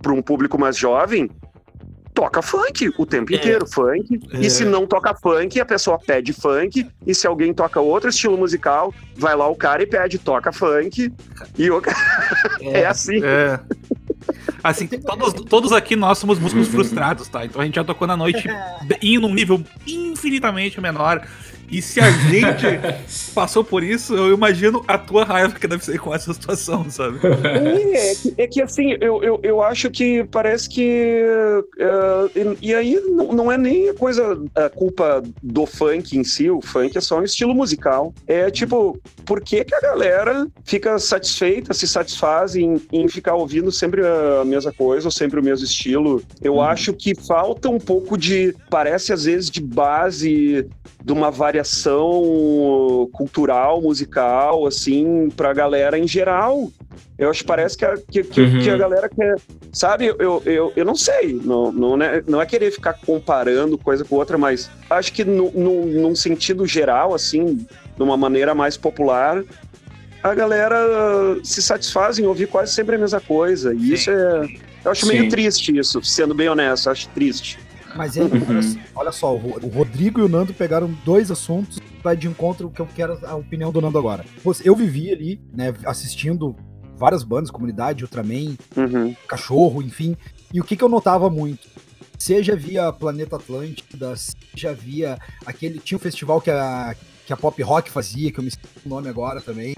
[0.00, 1.30] para um público mais jovem,
[2.14, 3.36] toca funk o tempo É.
[3.36, 4.18] inteiro, funk.
[4.32, 4.38] É.
[4.38, 6.86] E se não toca funk, a pessoa pede funk.
[7.06, 11.12] E se alguém toca outro estilo musical, vai lá o cara e pede, toca funk.
[11.58, 11.82] E o...
[12.62, 12.86] é.
[12.86, 13.22] assim.
[13.22, 13.60] é.
[14.70, 17.44] Assim, todos, todos aqui nós somos músicos frustrados, tá?
[17.44, 18.46] Então a gente já tocou na noite
[19.02, 21.26] indo num nível infinitamente menor.
[21.70, 22.66] E se a gente
[23.34, 27.18] passou por isso, eu imagino a tua raiva que deve ser com essa situação, sabe?
[28.36, 31.22] É, é, que, assim, eu, eu, eu acho que parece que.
[31.78, 36.24] Uh, e, e, aí não, não é nem a coisa, a culpa do funk em
[36.24, 38.14] si, o funk é só um estilo musical.
[38.26, 43.72] É tipo, por que, que a galera fica satisfeita, se satisfaz em, em ficar ouvindo
[43.72, 46.22] sempre a mesma coisa, ou sempre o mesmo estilo?
[46.40, 46.62] Eu hum.
[46.62, 48.54] acho que falta um pouco de.
[48.70, 50.66] Parece às vezes de base
[51.04, 56.70] de uma variação cultural, musical, assim, pra galera em geral.
[57.18, 58.60] Eu acho que parece que a, que, que, uhum.
[58.60, 59.36] que a galera quer.
[59.72, 61.32] Sabe, eu, eu, eu não sei.
[61.32, 65.50] Não, não, é, não é querer ficar comparando coisa com outra, mas acho que no,
[65.52, 67.66] no, num sentido geral, assim,
[67.96, 69.42] de uma maneira mais popular,
[70.22, 70.76] a galera
[71.42, 73.74] se satisfaz em ouvir quase sempre a mesma coisa.
[73.74, 73.94] E Sim.
[73.94, 74.46] isso é.
[74.84, 75.12] Eu acho Sim.
[75.12, 77.58] meio triste isso, sendo bem honesto, acho triste.
[77.96, 78.82] Mas aí, uhum.
[78.94, 82.86] olha só, o Rodrigo e o Nando pegaram dois assuntos vai de encontro que eu
[82.86, 84.24] quero a opinião do Nando agora.
[84.64, 86.54] Eu vivi ali, né, assistindo
[86.96, 89.14] várias bandas, comunidade, Ultraman, uhum.
[89.26, 90.16] Cachorro, enfim.
[90.52, 91.68] E o que, que eu notava muito?
[92.18, 95.78] Seja via Planeta Atlântida, seja via aquele.
[95.78, 96.94] Tinha um festival que a,
[97.26, 99.76] que a Pop Rock fazia, que eu me esqueci o nome agora também.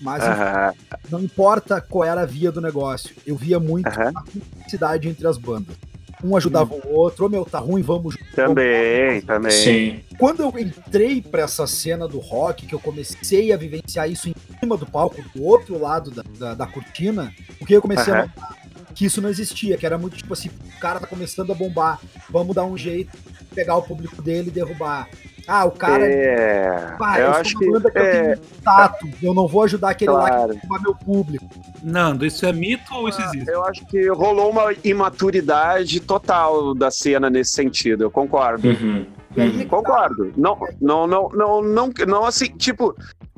[0.00, 1.00] Mas uhum.
[1.10, 4.08] não importa qual era a via do negócio, eu via muito uhum.
[4.08, 5.76] a cumplicidade entre as bandas
[6.22, 8.16] um ajudava o outro, ô meu, tá ruim, vamos.
[8.34, 9.24] Também, vamos.
[9.24, 9.50] também.
[9.50, 10.00] Sim.
[10.18, 14.34] Quando eu entrei pra essa cena do rock, que eu comecei a vivenciar isso em
[14.60, 18.16] cima do palco, do outro lado da, da, da cortina, o que eu comecei uh
[18.16, 18.22] -huh.
[18.22, 18.62] a notar
[18.94, 21.98] que isso não existia, que era muito tipo assim, o cara tá começando a bombar,
[22.28, 23.16] vamos dar um jeito,
[23.54, 25.08] pegar o público dele e derrubar.
[25.46, 26.06] Ah, o cara.
[26.06, 26.96] É.
[26.98, 27.64] Pá, eu, eu acho que.
[27.64, 28.38] que eu, é...
[28.64, 30.30] tato, eu não vou ajudar aquele claro.
[30.30, 31.46] lá que derrubar meu público.
[31.82, 33.50] Nando, isso é mito ou isso ah, existe?
[33.50, 38.68] Eu acho que rolou uma imaturidade total da cena nesse sentido, eu concordo.
[38.68, 39.06] Uhum.
[39.36, 40.32] Aí, concordo.
[40.36, 42.94] Não, não, não, não, não, não, assim, tipo,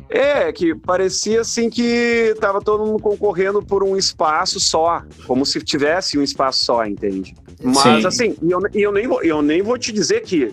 [0.08, 5.60] é, que parecia assim que tava todo mundo concorrendo por um espaço só, como se
[5.60, 7.34] tivesse um espaço só, entende?
[7.62, 8.06] Mas Sim.
[8.06, 10.52] assim, eu, eu, nem vou, eu nem vou te dizer que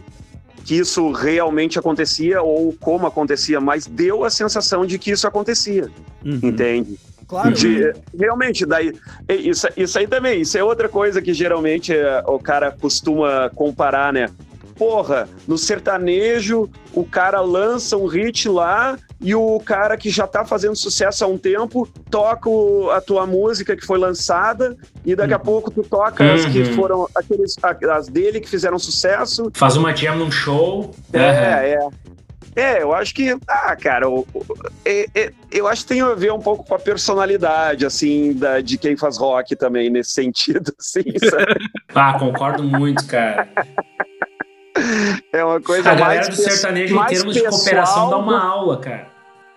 [0.66, 5.90] que isso realmente acontecia ou como acontecia, mas deu a sensação de que isso acontecia,
[6.24, 6.40] uhum.
[6.44, 6.98] entende?
[7.28, 7.54] Claro.
[7.54, 8.94] De, realmente, daí,
[9.30, 14.12] isso, isso aí também, isso é outra coisa que geralmente é, o cara costuma comparar,
[14.12, 14.30] né?
[14.78, 20.44] Porra, no sertanejo, o cara lança um hit lá e o cara que já tá
[20.44, 22.50] fazendo sucesso há um tempo toca
[22.96, 25.44] a tua música que foi lançada e daqui a uhum.
[25.44, 26.34] pouco tu toca uhum.
[26.34, 26.74] as que uhum.
[26.74, 29.52] foram aqueles as dele que fizeram sucesso.
[29.54, 30.92] Faz uma jam num show.
[31.14, 31.26] É, uhum.
[31.26, 31.90] é.
[32.54, 34.28] É, eu acho que, ah, cara, eu,
[34.84, 38.60] é, é, eu acho que tem a ver um pouco com a personalidade, assim, da,
[38.60, 41.04] de quem faz rock também, nesse sentido, assim,
[41.96, 43.48] ah, concordo muito, cara.
[45.32, 46.02] É uma coisa mais.
[46.02, 49.11] A galera do sertanejo, em termos de cooperação, dá uma aula, cara.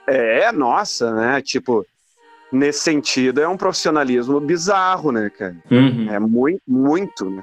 [0.06, 1.40] É, nossa, né?
[1.40, 1.86] Tipo,
[2.52, 5.56] nesse sentido, é um profissionalismo bizarro, né, cara?
[5.70, 6.10] Uhum.
[6.10, 7.42] É muito, muito, né?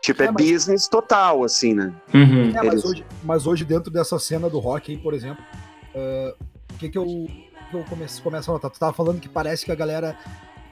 [0.00, 0.44] Tipo, é, é mas...
[0.44, 1.92] business total, assim, né?
[2.14, 2.56] Uhum.
[2.56, 5.44] É, mas, hoje, mas hoje, dentro dessa cena do rock aí, por exemplo,
[5.94, 7.04] uh, o que que eu,
[7.70, 8.70] que eu começo, começo a notar?
[8.70, 10.16] Tu tava falando que parece que a galera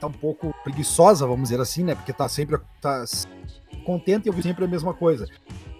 [0.00, 1.94] tá um pouco preguiçosa, vamos dizer assim, né?
[1.94, 3.04] Porque tá sempre tá
[3.84, 5.26] contente e ouvir sempre a mesma coisa.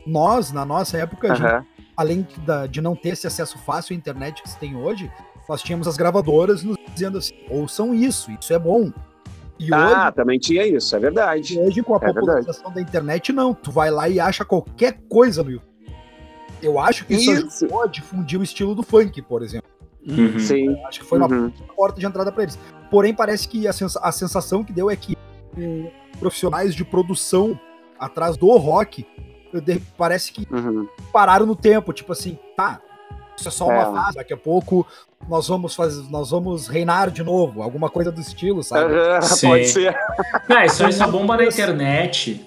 [0.07, 1.37] Nós, na nossa época, uhum.
[1.37, 5.11] gente, além de, de não ter esse acesso fácil à internet que se tem hoje,
[5.49, 8.93] nós tínhamos as gravadoras nos dizendo assim, ouçam isso, isso é bom.
[9.59, 11.59] E ah, hoje, também tinha isso, é verdade.
[11.59, 13.55] Hoje, com a é popularização da internet, não.
[13.55, 15.75] Tu vai lá e acha qualquer coisa no YouTube.
[16.61, 17.65] Eu acho que isso, isso.
[17.65, 19.69] ajudou a difundir o estilo do funk, por exemplo.
[20.07, 20.39] Uhum.
[20.39, 20.77] Sim.
[20.77, 21.53] Eu acho que foi uma uhum.
[21.77, 22.59] porta de entrada para eles.
[22.91, 25.17] Porém, parece que a, sens a sensação que deu é que
[26.19, 27.59] profissionais de produção
[27.99, 29.07] atrás do rock
[29.97, 30.89] parece que uhum.
[31.13, 32.81] pararam no tempo, tipo assim, tá,
[33.37, 33.85] isso é só uma é.
[33.85, 34.87] fase, daqui a pouco
[35.29, 38.95] nós vamos fazer, nós vamos reinar de novo, alguma coisa do estilo, sabe?
[39.43, 39.97] Pode ser.
[40.49, 42.45] É, isso, isso é bomba na internet.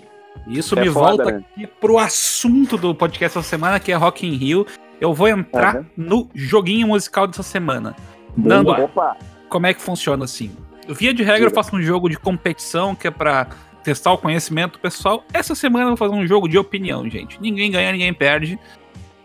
[0.48, 1.44] Isso é me foda, volta né?
[1.54, 4.66] aqui pro assunto do podcast essa semana, que é Rock in Rio.
[5.00, 5.86] Eu vou entrar uhum.
[5.98, 7.96] no joguinho musical dessa semana.
[8.36, 8.56] Boa.
[8.56, 9.18] Nando, Opa.
[9.50, 10.52] como é que funciona assim?
[10.88, 13.48] Via de regra, eu faço um jogo de competição que é pra
[13.84, 15.24] testar o conhecimento pessoal.
[15.34, 17.40] Essa semana eu vou fazer um jogo de opinião, gente.
[17.42, 18.58] Ninguém ganha, ninguém perde.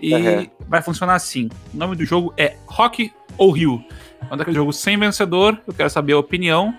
[0.00, 0.50] E uhum.
[0.68, 1.48] vai funcionar assim.
[1.72, 3.84] O nome do jogo é Rock ou Rio.
[4.30, 5.60] É um daquele jogo sem vencedor.
[5.66, 6.74] Eu quero saber a opinião.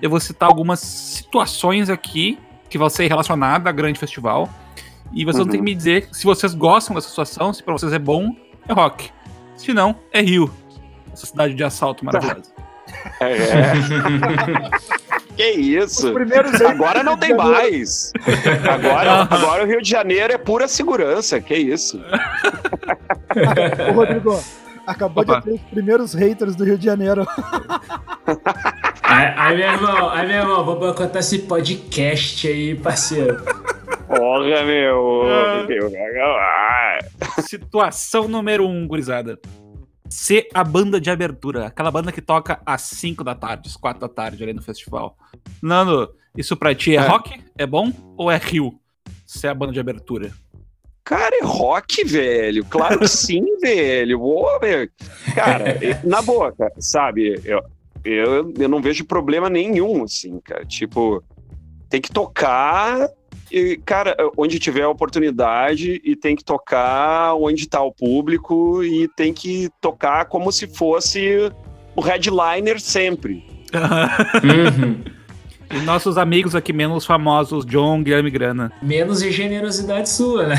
[0.00, 2.38] Eu vou citar algumas situações aqui
[2.68, 4.48] que vão ser relacionadas a grande festival.
[5.12, 5.44] E vocês uhum.
[5.44, 8.34] vão ter que me dizer se vocês gostam dessa situação, se pra vocês é bom,
[8.68, 9.10] é rock.
[9.56, 10.52] Se não, é Rio.
[11.12, 12.52] Essa cidade de assalto maravilhosa.
[13.20, 13.32] É.
[13.32, 13.72] é.
[15.36, 16.12] Que isso?
[16.68, 18.12] Agora não tem mais.
[18.70, 21.40] Agora, agora o Rio de Janeiro é pura segurança.
[21.40, 22.00] Que isso?
[23.88, 24.42] Ô, Rodrigo,
[24.86, 25.38] acabou Opa.
[25.40, 27.26] de ter os primeiros haters do Rio de Janeiro.
[29.04, 33.42] Aí, aí, meu irmão, aí, meu irmão, vou boicotar esse podcast aí, parceiro.
[34.06, 35.22] Porra, meu.
[36.38, 36.98] Ah.
[37.42, 39.38] Situação número 1, um, gurizada.
[40.08, 41.66] Ser a banda de abertura.
[41.66, 45.16] Aquela banda que toca às 5 da tarde, às 4 da tarde ali no festival.
[45.60, 47.06] Nando, isso pra ti é, É.
[47.06, 47.38] rock?
[47.58, 47.92] É bom?
[48.16, 48.78] Ou é Rio?
[49.26, 50.32] Ser a banda de abertura.
[51.04, 52.64] Cara, é rock, velho.
[52.64, 54.20] Claro que sim, velho.
[54.60, 54.90] Velho.
[55.34, 57.40] Cara, na boa, cara, sabe?
[57.44, 57.62] Eu,
[58.04, 60.64] eu, eu não vejo problema nenhum, assim, cara.
[60.64, 61.22] Tipo,
[61.88, 63.08] tem que tocar,
[63.50, 69.08] e, cara, onde tiver a oportunidade, e tem que tocar onde tá o público, e
[69.16, 71.52] tem que tocar como se fosse
[71.94, 73.44] o headliner sempre.
[74.42, 75.21] Uhum.
[75.72, 78.70] E nossos amigos aqui menos famosos, John, Guilherme Grana.
[78.82, 80.56] Menos generosidade sua, né?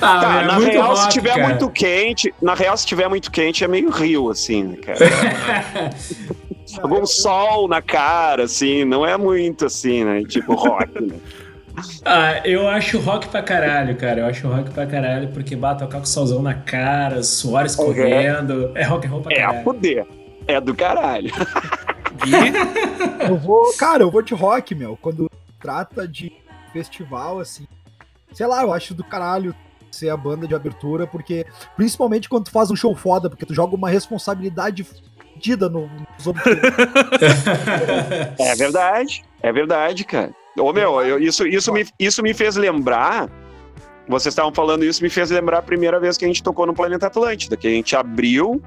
[0.00, 1.48] ah, Tá, é na muito real, se rock, tiver cara.
[1.48, 4.98] muito quente, na real, se tiver muito quente, é meio rio, assim, né, cara?
[6.88, 10.22] Com sol na cara, assim, não é muito assim, né?
[10.24, 11.16] Tipo rock, né?
[12.04, 14.20] Ah, eu acho rock pra caralho, cara.
[14.20, 18.72] Eu acho rock pra caralho, porque bah, tocar com o solzão na cara, suor escorrendo.
[18.74, 19.64] É rock and roll pra É a caralho.
[19.64, 20.06] poder.
[20.46, 21.30] É do caralho.
[23.28, 24.96] Eu vou, cara, eu vou de rock, meu.
[25.00, 25.28] Quando
[25.60, 26.32] trata de
[26.72, 27.66] festival, assim.
[28.32, 29.54] Sei lá, eu acho do caralho
[29.90, 31.44] ser a banda de abertura, porque.
[31.76, 36.26] Principalmente quando tu faz um show foda, porque tu joga uma responsabilidade fodida no, nos.
[38.38, 39.24] É verdade.
[39.42, 40.30] É verdade, cara.
[40.58, 43.28] Ô, meu, eu- isso, isso, me, isso me fez lembrar.
[44.08, 46.74] Vocês estavam falando isso, me fez lembrar a primeira vez que a gente tocou no
[46.74, 48.60] Planeta Atlântida, que a gente abriu,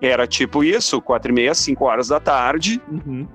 [0.00, 3.26] era tipo isso, quatro e meia, cinco horas da tarde, Uhum.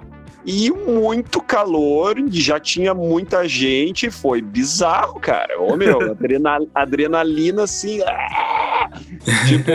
[0.46, 5.60] e muito calor, já tinha muita gente, foi bizarro, cara.
[5.62, 8.00] Ô, meu, adrena- adrenalina assim.
[8.04, 8.90] ah!
[9.48, 9.72] tipo,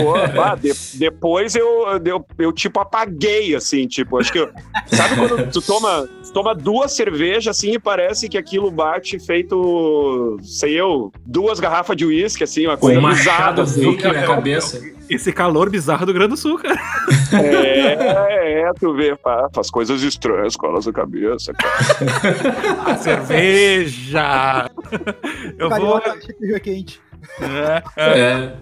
[0.61, 4.39] de- depois eu, eu, eu, tipo, apaguei, assim, tipo, acho que.
[4.39, 4.51] eu-
[4.87, 10.79] sabe quando tu toma, toma duas cervejas, assim, e parece que aquilo bate feito, sei
[10.79, 13.91] eu, duas garrafas de uísque, assim, uma Com coisa um bizarra, machado assim.
[13.93, 14.83] Vic na cabeça.
[15.09, 16.81] Esse calor bizarro do Grande do Sul, cara.
[17.33, 22.91] É, é, tu vê, fa- faz coisas estranhas com a nossa cabeça, cara.
[22.93, 24.71] A cerveja.
[25.59, 27.01] Eu vou, Carioca que é quente.
[27.41, 28.53] é, é.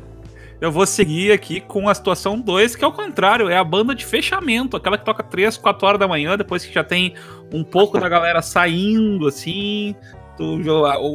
[0.62, 3.96] Eu vou seguir aqui com a situação 2, que é o contrário, é a banda
[3.96, 7.14] de fechamento, aquela que toca 3, 4 horas da manhã, depois que já tem
[7.52, 9.92] um pouco da galera saindo, assim.
[10.36, 10.60] tu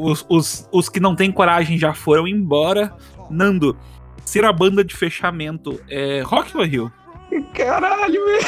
[0.04, 2.94] os, os, os que não têm coragem já foram embora.
[3.30, 3.78] Nando,
[4.26, 6.92] ser a banda de fechamento é rock ou é Rio?
[7.54, 8.46] Caralho, velho.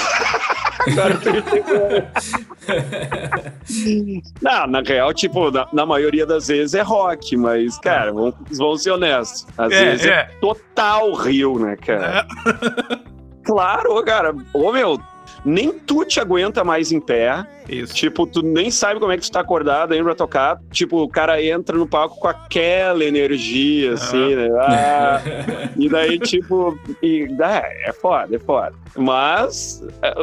[0.87, 2.11] Agora.
[4.41, 8.83] Não, na real, tipo, na, na maioria das vezes é rock, mas, cara, vamos, vamos
[8.83, 9.45] ser honestos.
[9.57, 10.09] Às É, vezes é.
[10.09, 10.23] é.
[10.39, 12.25] total rio, né, cara?
[13.41, 14.35] Claro, cara.
[14.53, 14.99] Ô, meu,
[15.45, 17.45] nem tu te aguenta mais em pé.
[17.67, 17.93] Isso.
[17.93, 20.59] Tipo, tu nem sabe como é que tu tá acordado aí pra tocar.
[20.71, 24.49] Tipo, o cara entra no palco com aquela energia, assim, né?
[24.59, 25.21] Ah,
[25.77, 28.73] e daí, tipo, e, ah, é foda, é foda.
[28.97, 30.15] Mas, é,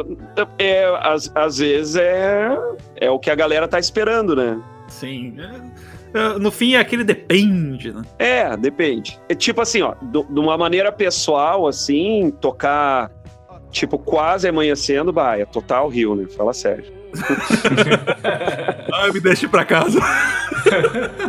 [0.59, 2.57] é, às, às vezes é,
[2.97, 4.59] é o que a galera tá esperando, né?
[4.87, 5.35] Sim.
[5.39, 8.01] É, é, No fim, é aquele depende, né?
[8.17, 9.19] É, depende.
[9.29, 13.09] É tipo assim, ó, de uma maneira pessoal, assim, tocar,
[13.79, 16.27] tipo, quase amanhecendo, bah, é total rio, né?
[16.35, 16.85] Fala sério.
[18.93, 19.99] Ai, me deixe pra casa.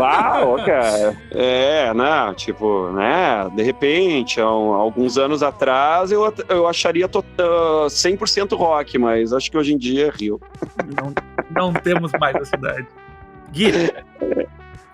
[0.00, 1.16] Ah, ó, cara.
[1.30, 3.48] É, não, tipo, né?
[3.54, 9.32] De repente, há um- alguns anos atrás, eu, eu acharia to- ah, 100% rock, mas
[9.32, 10.40] acho que hoje em dia é Rio.
[10.96, 11.12] Não,
[11.54, 12.86] não temos mais a cidade.
[13.52, 13.70] Gui,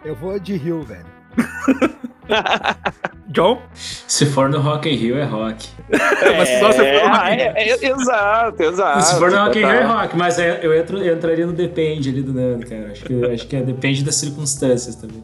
[0.04, 1.06] Eu vou de Rio, velho.
[3.28, 3.58] John?
[3.74, 5.68] Se for no Rock in Rio, é rock.
[5.90, 7.28] Mas só se for rock.
[7.28, 9.02] é, é, é, exato, exato.
[9.02, 10.16] Se for no Rock in Rio, é rock.
[10.16, 12.92] Mas é- eu, entro- eu entraria no depende ali do Nando, cara.
[12.92, 15.22] Acho que, acho que é- depende das circunstâncias também.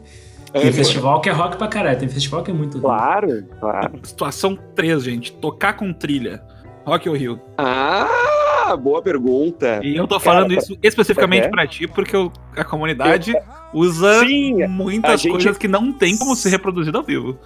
[0.53, 1.99] Tem É, festival que é rock pra caralho.
[1.99, 2.85] Tem festival que é muito rock.
[2.97, 4.01] Claro, claro.
[4.03, 5.33] Situação 3, gente.
[5.33, 6.43] Tocar com trilha.
[6.85, 7.41] Rock ou Rio?
[7.57, 8.09] Ah,
[8.77, 9.81] boa pergunta.
[9.83, 11.49] E eu tô falando Cara, isso especificamente é.
[11.49, 13.35] pra ti, porque eu- a comunidade
[13.73, 17.39] usa Sim, muitas gente- coisas que não tem como ser reproduzido ao vivo.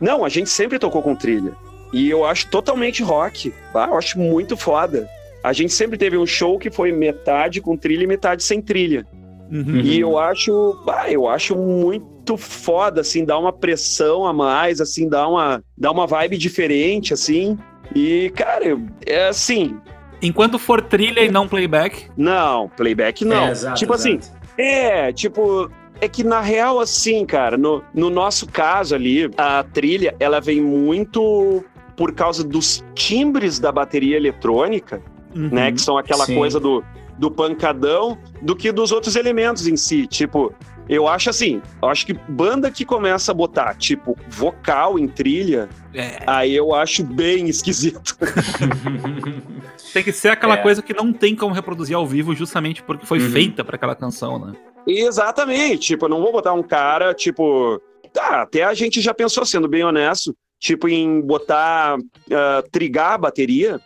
[0.00, 1.52] Não, a gente sempre tocou com trilha.
[1.92, 3.54] E eu acho totalmente rock.
[3.74, 5.08] Ah, eu acho muito foda.
[5.42, 9.06] A gente sempre teve um show que foi metade com trilha e metade sem trilha.
[9.50, 9.76] Uhum.
[9.76, 15.08] E eu acho, ah, eu acho muito foda, assim, dá uma pressão a mais, assim,
[15.08, 17.56] dá uma, dá uma vibe diferente, assim.
[17.94, 19.76] E, cara, eu- é assim,
[20.22, 23.46] Enquanto for trilha e não playback, não, playback não.
[23.46, 24.36] É, exato, tipo assim, exato.
[24.58, 30.14] É, tipo, é que na real, assim, cara, no, no nosso caso ali, a trilha,
[30.18, 31.62] ela vem muito
[31.96, 35.02] por causa dos timbres da bateria eletrônica,
[35.34, 35.50] Uhum.
[35.52, 35.70] né?
[35.70, 36.34] Que são aquela Sim.
[36.34, 36.82] coisa do,
[37.18, 40.06] do pancadão, do que dos outros elementos em si.
[40.06, 40.50] Tipo,
[40.88, 45.68] eu acho assim, eu acho que banda que começa a botar, tipo, vocal em trilha,
[45.94, 48.16] É, aí eu acho bem esquisito.
[49.92, 50.62] tem que ser aquela É.
[50.62, 53.30] coisa que não tem como reproduzir ao vivo, justamente porque foi Uhum.
[53.30, 54.52] feita pra aquela canção, né?
[54.86, 55.80] Exatamente.
[55.88, 57.80] Tipo, eu não vou botar um cara, tipo.
[58.12, 61.96] Tá, até a gente já pensou, sendo bem honesto, tipo, em botar.
[62.32, 63.80] ah, trigar a bateria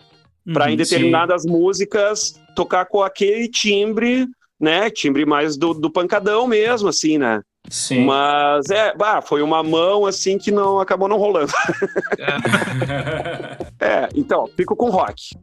[0.52, 0.70] para Uhum.
[0.72, 4.26] em determinadas músicas tocar com aquele timbre,
[4.60, 4.90] né?
[4.90, 7.42] Timbre mais do, do pancadão mesmo, assim, né?
[7.68, 8.04] Sim.
[8.04, 11.52] Mas é, bah, foi uma mão assim que não acabou não rolando.
[13.82, 15.34] É, então, fico com rock.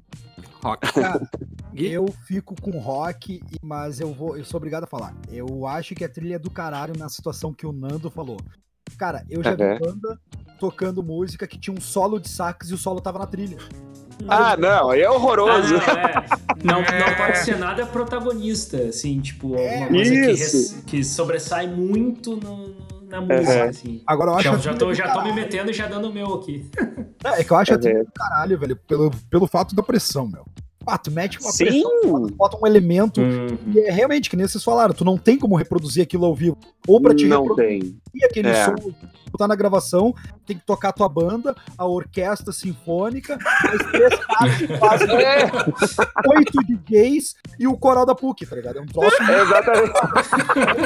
[0.63, 0.93] Rock.
[0.93, 1.27] Cara,
[1.73, 5.15] eu fico com rock, mas eu vou, eu sou obrigado a falar.
[5.32, 8.38] Eu acho que a trilha é do caralho na situação que o Nando falou.
[8.95, 10.19] Cara, eu já vi banda
[10.60, 13.58] tocando música que tinha um solo de sax e o solo tava na trilha.
[14.27, 15.73] Ah, não, é Ah, horroroso.
[15.73, 16.25] não, é.
[16.63, 16.99] não, É.
[17.10, 19.84] não pode ser nada protagonista, assim, tipo, É.
[19.84, 22.75] alguma coisa que, res- que sobressai muito no-
[23.08, 23.69] na música, Uhum.
[23.69, 24.01] assim.
[24.08, 26.34] Agora eu acho Já, já, tô, já tô me metendo e já dando o meu
[26.36, 26.69] aqui.
[27.25, 27.82] É, é que eu acho a Uhum.
[27.82, 30.45] trilha do caralho, velho, pelo, pelo fato da pressão, meu.
[30.86, 31.65] Ah, tu mete uma Sim.
[31.65, 33.58] pressão, bota um elemento Hum.
[33.75, 36.58] e é realmente, que nem vocês falaram, tu não tem como reproduzir aquilo ao vivo.
[36.88, 37.80] Ou pra te Não reproduzir
[38.13, 38.23] tem.
[38.23, 38.65] aquele É.
[38.65, 40.13] som, tu tá na gravação,
[40.47, 45.45] tem que tocar a tua banda, a orquestra sinfônica, os três caras que fazem É,
[46.36, 48.79] oito DJs e o coral da PUC, tá ligado?
[48.79, 49.93] É um troço é exatamente.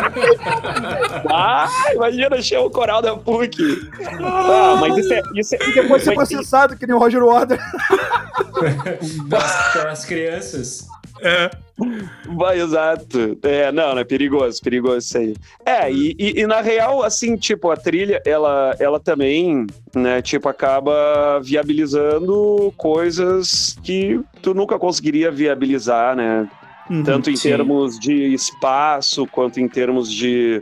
[1.30, 3.90] ah, imagina, achei o coral da PUC.
[4.24, 5.22] Ah, mas isso é.
[5.36, 7.60] Isso é E depois ser mas- processado, que nem o Roger Water.
[9.28, 10.88] Das, das crianças.
[12.26, 13.38] Vai, exato.
[13.44, 15.34] É, não, é perigoso, perigoso isso aí.
[15.66, 20.48] É, e, e- e na real, assim, tipo, a trilha, ela, ela também, né, tipo,
[20.48, 26.48] acaba viabilizando coisas que tu nunca conseguiria viabilizar, né?
[26.90, 27.04] Uhum.
[27.04, 27.50] Tanto em Sim.
[27.50, 30.62] termos de espaço, quanto em termos de,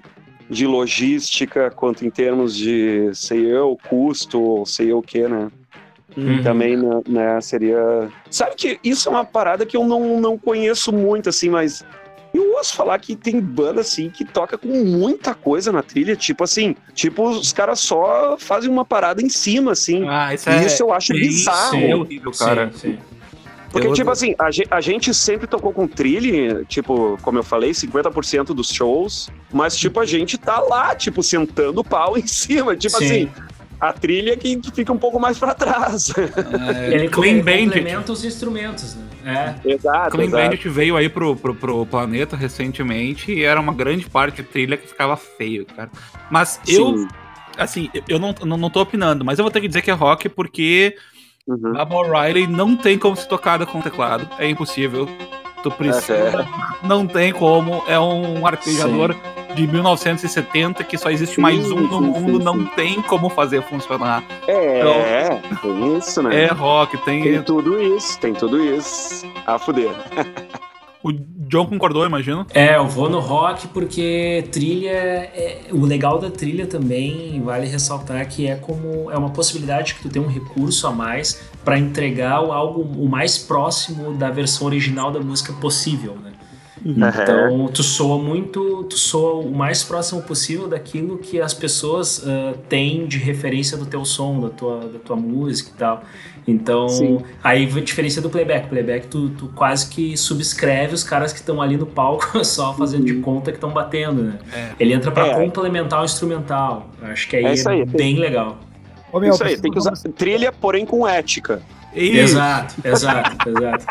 [0.50, 5.50] de logística, quanto em termos de, sei eu, custo, sei eu o que, né?
[6.18, 6.42] Uhum.
[6.44, 8.10] Também, né, né, seria...
[8.30, 11.86] Sabe que isso é uma parada que eu não, não conheço muito, assim, mas...
[12.32, 16.44] Eu ouço falar que tem banda, assim, que toca com muita coisa na trilha, tipo
[16.44, 20.08] assim, tipo, os caras só fazem uma parada em cima, assim.
[20.08, 20.64] Ah, isso é.
[20.64, 21.76] Isso eu acho bizarro.
[21.78, 22.72] Isso é horrível, cara.
[22.72, 22.98] Sim, sim.
[23.72, 27.72] Porque, Eu- tipo assim, a, a gente sempre tocou com trilha, tipo, como eu falei,
[27.72, 32.76] 50% dos shows, mas, tipo, a gente tá lá, tipo, sentando o pau em cima.
[32.76, 33.06] Tipo Sim.
[33.06, 33.30] assim,
[33.80, 36.12] a trilha que, que fica um pouco mais pra trás.
[36.76, 39.56] É, Ele, Clean complementa os instrumentos, né?
[39.66, 39.72] É.
[39.72, 40.44] exato, Clean exato.
[40.44, 44.78] Bandit veio aí pro, pro, pro planeta recentemente e era uma grande parte de trilha
[44.78, 45.90] que ficava feio, cara.
[46.30, 47.08] Mas eu, Sim.
[47.58, 49.94] assim, eu não, não, não tô opinando, mas eu vou ter que dizer que é
[49.94, 50.96] rock porque
[51.48, 51.76] Uhum.
[51.76, 54.30] a Bob Riley não tem como ser tocada com teclado.
[54.38, 55.10] É impossível.
[55.64, 56.48] Tu precisa.
[56.84, 57.84] Não tem como.
[57.88, 59.16] É um arpejador
[59.56, 62.38] de 1970 que só existe Sim, mais um no sim, mundo.
[62.38, 62.70] sim, não sim.
[62.76, 64.24] tem como fazer funcionar.
[64.48, 66.44] É, tem isso, né?
[66.46, 67.42] É rock, Tem tem.
[67.44, 69.26] tudo isso, tem tudo isso.
[69.46, 69.92] A fuder.
[71.02, 72.46] O John concordou, imagino.
[72.54, 74.90] É, eu vou no rock porque trilha.
[74.92, 80.02] é- o legal da trilha também vale ressaltar que é como é uma possibilidade que
[80.02, 84.68] tu tem um recurso a mais para entregar o- algo o mais próximo da versão
[84.68, 86.34] original da música possível, né?
[86.86, 92.54] Então tu soa muito, tu soa o mais próximo possível daquilo que as pessoas ah,
[92.68, 96.04] têm de referência do teu som, da tua, da tua música e tal.
[96.48, 97.20] Então, Sim.
[97.44, 98.70] aí a diferença do playback.
[98.70, 103.06] Playback tu, tu quase que subscreve os caras que estão ali no palco só fazendo
[103.06, 104.40] de conta que estão batendo, né?
[104.52, 104.70] É.
[104.80, 105.36] Ele entra pra É.
[105.36, 106.90] complementar o instrumental.
[107.04, 107.86] Acho que aí É é, isso aí.
[107.86, 108.58] bem legal.
[109.12, 111.62] Ô, meu, isso aí, tem que usar trilha, porém com ética.
[111.96, 113.86] E Exato, exato, exato.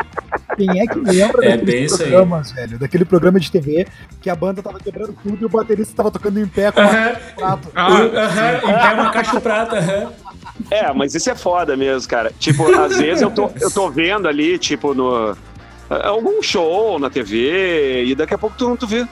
[0.58, 2.10] Quem é que lembra É bem daqueles isso aí.
[2.10, 2.78] programas, velho?
[2.78, 3.86] Daquele programa de TV
[4.20, 7.12] que a banda tava quebrando tudo e o baterista tava tocando em pé com Aham,
[7.12, 7.68] um prato.
[7.74, 10.12] Ah, aham, e pega uma caixa prata, aham.
[10.70, 12.32] É, mas isso é foda mesmo, cara.
[12.38, 15.36] Tipo, às vezes eu tô, eu tô vendo ali, tipo, no.
[15.88, 19.06] algum show na TV, e daqui a pouco tu, tu vê.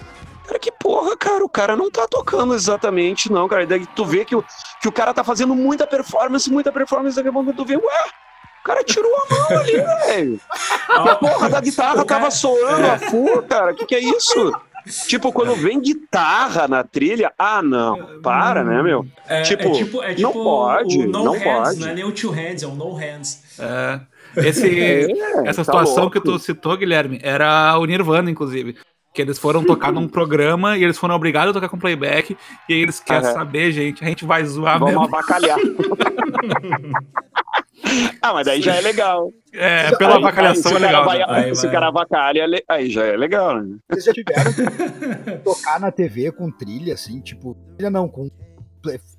[0.46, 3.62] Cara, que porra, cara, o cara não tá tocando exatamente, não, cara.
[3.64, 4.44] E daí tu vê que o,
[4.80, 7.82] que o cara tá fazendo muita performance, muita performance, daqui a pouco tu vê, ué,
[8.66, 9.72] cara tirou a mão ali,
[10.07, 10.40] velho.
[10.88, 13.72] A porra da guitarra tava soando a full, cara.
[13.74, 14.53] Que que é isso?
[15.09, 19.05] Tipo, quando vem guitarra na trilha, ah, não, para, né, meu?
[19.28, 21.80] É, Tipo, é tipo, é não tipo pode, o no não hands, pode.
[21.80, 23.43] não é nem o two hands, é o no hands.
[23.59, 24.01] É.
[24.36, 26.11] Esse, É, essa tá situação louco.
[26.12, 28.76] que tu citou, Guilherme, era o Nirvana, inclusive.
[29.12, 32.36] Que eles foram tocar num programa e eles foram obrigados a tocar com playback.
[32.68, 34.05] E aí eles querem saber, gente.
[34.05, 35.05] A gente vai zoar Vamos mesmo.
[35.07, 35.57] avacalhar.
[38.22, 39.31] ah, mas daí já é legal.
[39.53, 41.05] É, pela Aí- avacalhação aí, é se o cara legal.
[41.05, 41.24] vai- né?
[41.49, 41.70] Aí se vai.
[41.70, 43.77] o cara avacalha, é aí já é legal, né?
[43.91, 47.57] Vocês já tiveram que tocar na TV com trilha, assim, tipo.
[47.77, 48.29] Trilha não, com.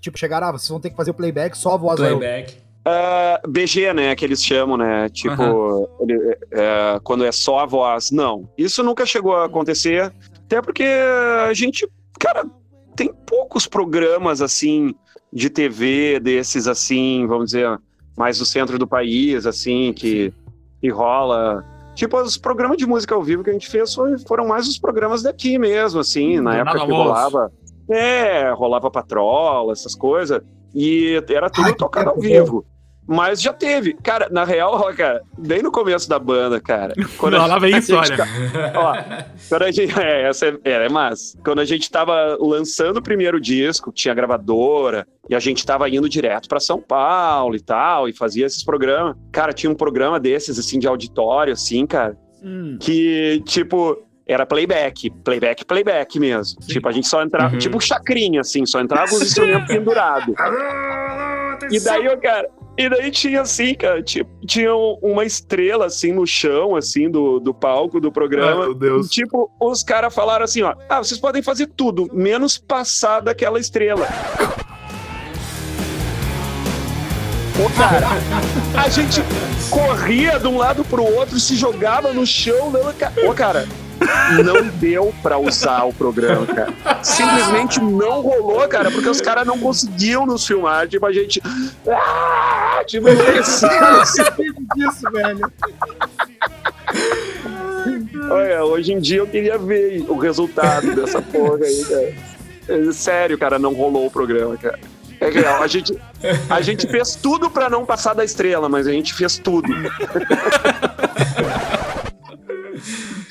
[0.01, 2.09] Tipo, chegaram, ah, vocês vão ter que fazer o playback, só a voz vai.
[2.15, 2.57] Playback.
[2.85, 5.09] Ah, BG, né, que eles chamam, né?
[5.09, 8.11] Tipo, ele- é, quando é só a voz.
[8.11, 10.13] Não, isso nunca chegou a acontecer,
[10.45, 10.85] até porque
[11.49, 11.85] a gente,
[12.17, 12.45] cara,
[12.95, 14.95] tem poucos programas assim
[15.33, 17.77] de TV desses assim, vamos dizer,
[18.17, 20.33] mais do centro do país, assim, que,
[20.81, 21.63] que rola.
[21.93, 23.95] Tipo, os programas de música ao vivo que a gente fez
[24.27, 27.51] foram mais os programas daqui mesmo, assim, na época que rolava.
[27.89, 30.41] É, rolava patrola, essas coisas.
[30.73, 32.65] E era tudo Ai, tocado ao vivo.
[33.07, 33.93] Mas já teve.
[34.03, 36.93] Cara, na real, ó, cara, bem no começo da banda, cara.
[37.17, 38.27] Quando Não, a- lá vem a isso, gente olha.
[38.75, 38.93] ó,
[39.47, 41.37] quando a gente, é, essa é, é, é massa.
[41.43, 46.09] Quando a gente tava lançando o primeiro disco, tinha gravadora, e a gente tava indo
[46.09, 49.15] direto pra São Paulo e tal, e fazia esses programas.
[49.31, 53.97] Cara, tinha um programa desses, assim, de auditório, assim, cara, Hum, que, tipo,
[54.27, 56.61] era playback, playback, playback mesmo.
[56.61, 56.73] Sim.
[56.73, 57.59] Tipo, a gente só entrava, Uhum.
[57.59, 60.35] tipo chacrinha, assim, só entrava os instrumentos pendurados.
[61.71, 62.47] E daí, cara,
[62.77, 67.39] e daí tinha assim, cara, tipo, tinha um- uma estrela assim no chão, assim, do,
[67.39, 68.61] do palco do programa.
[68.65, 69.07] meu Deus.
[69.07, 73.59] E, tipo, os caras falaram assim, ó, ah, vocês podem fazer tudo, menos passar daquela
[73.59, 74.07] estrela.
[77.59, 78.07] Ô, cara,
[78.79, 79.19] a gente
[79.71, 83.67] corria de um lado pro outro, se jogava no chão, dando ca- Ô, cara,
[84.43, 86.73] não deu pra usar o programa, cara.
[87.03, 90.87] Simplesmente não rolou, cara, porque os caras não conseguiam nos filmar.
[90.87, 91.41] Tipo, a gente.
[91.87, 93.07] Ah, tipo,
[94.75, 95.51] disso, velho.
[98.29, 102.13] Olha, hoje em dia eu queria ver o resultado dessa porra aí, cara.
[102.67, 104.79] É, Sério, cara, não rolou o programa, cara.
[105.19, 105.97] É real, a gente,
[106.49, 109.67] a gente fez tudo pra não passar da estrela, mas a gente fez tudo.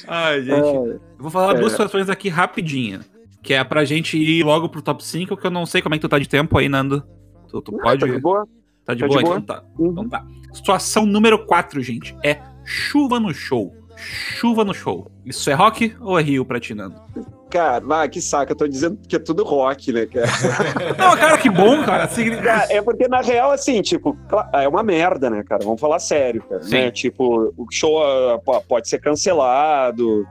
[0.07, 0.59] Ai, gente.
[0.59, 1.61] Eu vou falar É.
[1.61, 3.00] duas situações aqui rapidinha.
[3.42, 5.98] Que é pra gente ir logo pro top 5, que eu não sei como é
[5.98, 7.02] que tu tá de tempo aí, Nando.
[7.48, 8.00] Tu, tu pode.
[8.00, 8.46] Tá de boa?
[8.84, 9.22] Tá de tá de boa?
[9.22, 9.38] boa.
[9.38, 9.64] Então tá.
[9.78, 9.90] Uhum.
[9.92, 10.26] Então tá.
[10.52, 12.16] Situação número 4, gente.
[12.24, 13.72] É chuva no show.
[13.96, 15.11] Chuva no show.
[15.24, 17.00] Isso é rock ou é Rio pra ti, Nando?
[17.49, 20.26] Cara, vai, que saco, eu tô dizendo que é tudo rock, né, cara?
[20.99, 22.09] Não, cara, que bom, cara.
[22.09, 25.64] Cara, é porque na real, assim, tipo, cla- é uma merda, né, cara?
[25.64, 26.62] Vamos falar sério, cara.
[26.62, 26.70] Sim.
[26.72, 26.90] Né?
[26.90, 30.26] Tipo, o show ah, po- pode ser cancelado,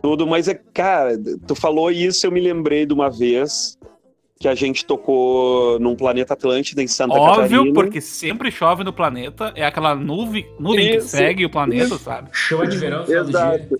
[0.00, 3.76] tudo, mas é, cara, tu falou isso, eu me lembrei de uma vez
[4.38, 7.74] que a gente tocou num Planeta Atlântida em Santa Óbvio, Catarina.
[7.74, 9.52] porque sempre chove no planeta.
[9.54, 12.30] É aquela nuvem, nuvem que segue o planeta, sabe?
[12.32, 13.04] Show de verão.
[13.06, 13.76] Exato.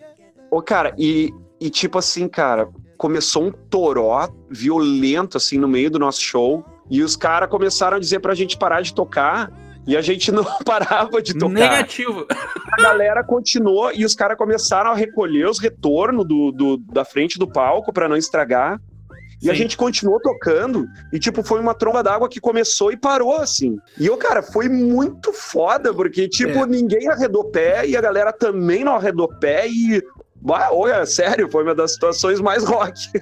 [0.51, 2.69] Ô, cara, e, e tipo assim, cara,
[3.01, 6.63] começou um toró violento, assim, no meio do nosso show.
[6.91, 9.51] E os caras começaram a dizer pra gente parar de tocar.
[9.87, 11.55] E a gente não parava de tocar.
[11.55, 12.27] Negativo.
[12.79, 17.39] A galera continuou e os caras começaram a recolher os retornos do, do- da frente
[17.39, 18.79] do palco pra não estragar.
[19.43, 19.61] E a Sim.
[19.61, 20.87] gente continuou tocando.
[21.11, 23.79] E, tipo, foi uma tromba d'água que começou e parou, assim.
[23.99, 26.67] E, eu, cara, foi muito foda, porque, tipo, É.
[26.67, 29.67] ninguém arredou pé e a galera também não arredou pé.
[29.67, 30.03] E,
[30.41, 32.99] bah, olha, sério, foi uma das situações mais rock.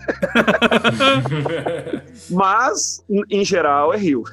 [2.30, 4.24] Mas, em- geral, é Rio.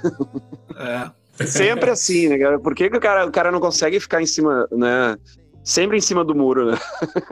[0.77, 1.45] É.
[1.45, 2.59] Sempre assim, né, cara?
[2.59, 5.17] Por que, que o, cara, o cara não consegue ficar em cima, né?
[5.63, 6.77] Sempre em cima do muro, né?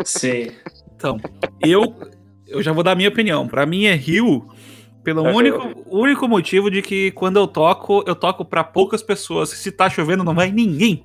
[0.03, 0.51] Sei.
[0.95, 1.19] Então,
[1.61, 1.95] eu,
[2.47, 3.47] eu já vou dar a minha opinião.
[3.47, 4.45] Pra mim é Rio,
[5.03, 9.49] pelo É, único, único motivo de que quando eu toco, eu toco pra poucas pessoas.
[9.49, 11.03] Se tá chovendo, não vai ninguém.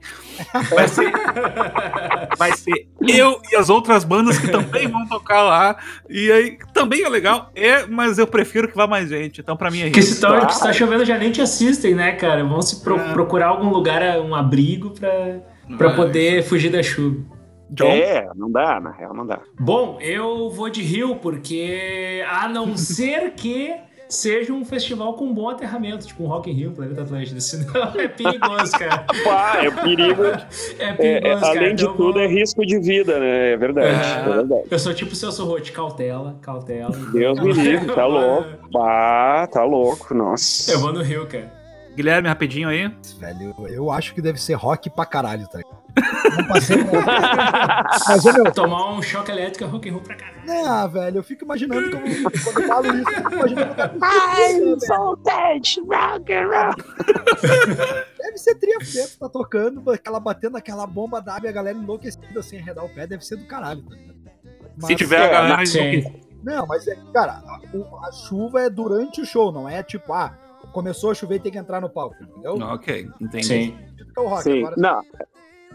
[0.74, 1.11] Vai ser,
[2.38, 5.76] vai ser eu e as outras bandas que também vão tocar lá.
[6.09, 9.40] E aí também é legal, é, mas eu prefiro que vá mais gente.
[9.40, 9.92] Então, pra mim é Rio.
[9.92, 12.44] Porque se tá, que se tá chovendo já nem te assistem, né, cara?
[12.44, 13.12] Vão se pro- É.
[13.12, 15.11] procurar algum lugar, um abrigo pra,
[15.76, 17.36] pra Mas- poder fugir da chuva.
[17.70, 17.86] John?
[17.90, 19.40] É, não dá, na real, não dá.
[19.61, 23.74] Bom, eu vou de Rio porque, a não ser que
[24.09, 28.09] seja um festival com bom aterramento, tipo um Rock in Rio, Planeta Atlântida, senão é
[28.09, 29.04] perigoso, cara.
[29.24, 30.22] Pá, é perigo.
[30.78, 31.59] É É, perigoso, é, cara.
[31.61, 33.52] além de Então tudo, vou- é risco de vida, né?
[33.52, 34.20] É verdade, É.
[34.30, 34.62] é, verdade.
[34.70, 36.90] Eu sou tipo o Celso Rotti, cautela, cautela.
[37.12, 38.48] Deus me livre, tá louco.
[38.72, 40.72] Pá, tá louco, nossa.
[40.72, 41.52] Eu vou no Rio, cara.
[41.94, 42.90] Guilherme, rapidinho aí.
[43.18, 45.61] Velho, eu acho que deve ser rock pra caralho, tá?
[46.36, 50.38] Não passei por- Mas, meu, Tomar um choque elétrico é rock and roll pra caralho.
[50.66, 52.05] Ah, velho, eu fico imaginando como,
[52.44, 53.74] quando eu falo isso, eu fico imaginando.
[54.03, 56.74] Ai, voltage, rock and roll.
[58.18, 62.42] Deve ser tria preto, tá tocando, aquela batendo aquela bomba d'água e a galera enlouquecida
[62.42, 63.82] sem arredar o pé, deve ser do caralho.
[63.82, 64.18] Tá ligado?
[64.86, 65.66] Se tiver a é, galera.
[65.66, 66.05] Sim.
[66.42, 70.32] Não, mas é, cara, a, a chuva é durante o show, não é tipo, ah,
[70.72, 72.55] começou a chover e tem que entrar no palco, entendeu?
[72.55, 73.44] Ok, entendi.
[73.44, 73.78] Sim.
[73.96, 74.42] Isso que é o rock.
[74.44, 74.59] Sim.
[74.59, 75.03] Agora, Não,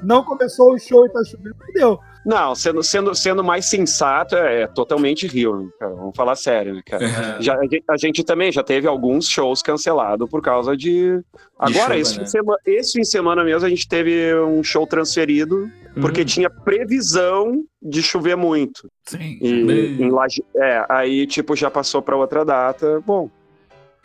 [0.04, 2.00] não começou o show e tá chovendo, deu.
[2.26, 5.94] não sendo, sendo, sendo mais sensato, é, é totalmente rio, né, cara?
[5.94, 7.06] Vamos falar sério, né, cara?
[7.06, 7.42] Uhum.
[7.42, 11.20] Já, a, gente, a gente também já teve alguns shows cancelados por causa de.
[11.58, 12.18] Agora, chuva, esse, né?
[12.20, 15.70] fim de semana, esse fim de semana mesmo, a gente teve um show transferido
[16.02, 16.26] porque Hum.
[16.26, 18.90] tinha previsão de chover muito.
[19.06, 19.38] Sim.
[19.42, 19.64] E,
[19.98, 20.10] Bem.
[20.10, 23.00] Laje- é, aí, tipo, já passou para outra data.
[23.06, 23.30] Bom,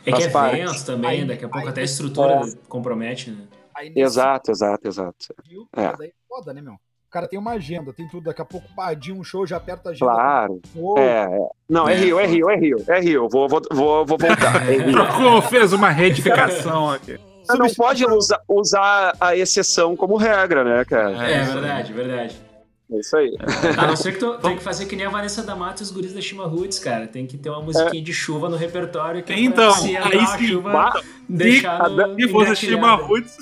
[0.05, 0.57] É que é parte.
[0.57, 3.37] ventos também, Aí- daqui a pouco aí- até a estrutura compromete, né?
[3.79, 5.33] Aí nesse exato, exato, exato.
[5.73, 5.87] É.
[5.87, 6.73] mas aí é foda, né, meu?
[6.73, 8.25] O cara tem uma agenda, tem tudo.
[8.25, 10.11] Daqui a pouco, padia um show, já aperta a agenda.
[10.11, 10.61] Claro.
[10.97, 11.49] É, é.
[11.67, 12.25] Não, é, É, Rio, é.
[12.27, 13.29] Rio, é Rio, é Rio.
[13.29, 14.61] Vou, vou, vou, vou voltar.
[14.69, 17.17] É fez uma retificação aqui.
[17.43, 21.27] Você não pode usar, usar a exceção como regra, né, cara?
[21.27, 22.48] É, É, verdade, verdade.
[22.91, 23.35] É isso aí.
[23.77, 25.91] A não ser que tu tem que fazer que nem a Vanessa D'Amato e os
[25.91, 27.05] guris da Shima Roots, cara.
[27.07, 30.17] Tem que ter uma musiquinha de chuva no repertório que é pra Então, se aí
[30.17, 32.95] a sim, chuva Bah, deixar a no, Se fosse Shima.
[32.95, 33.37] Roots,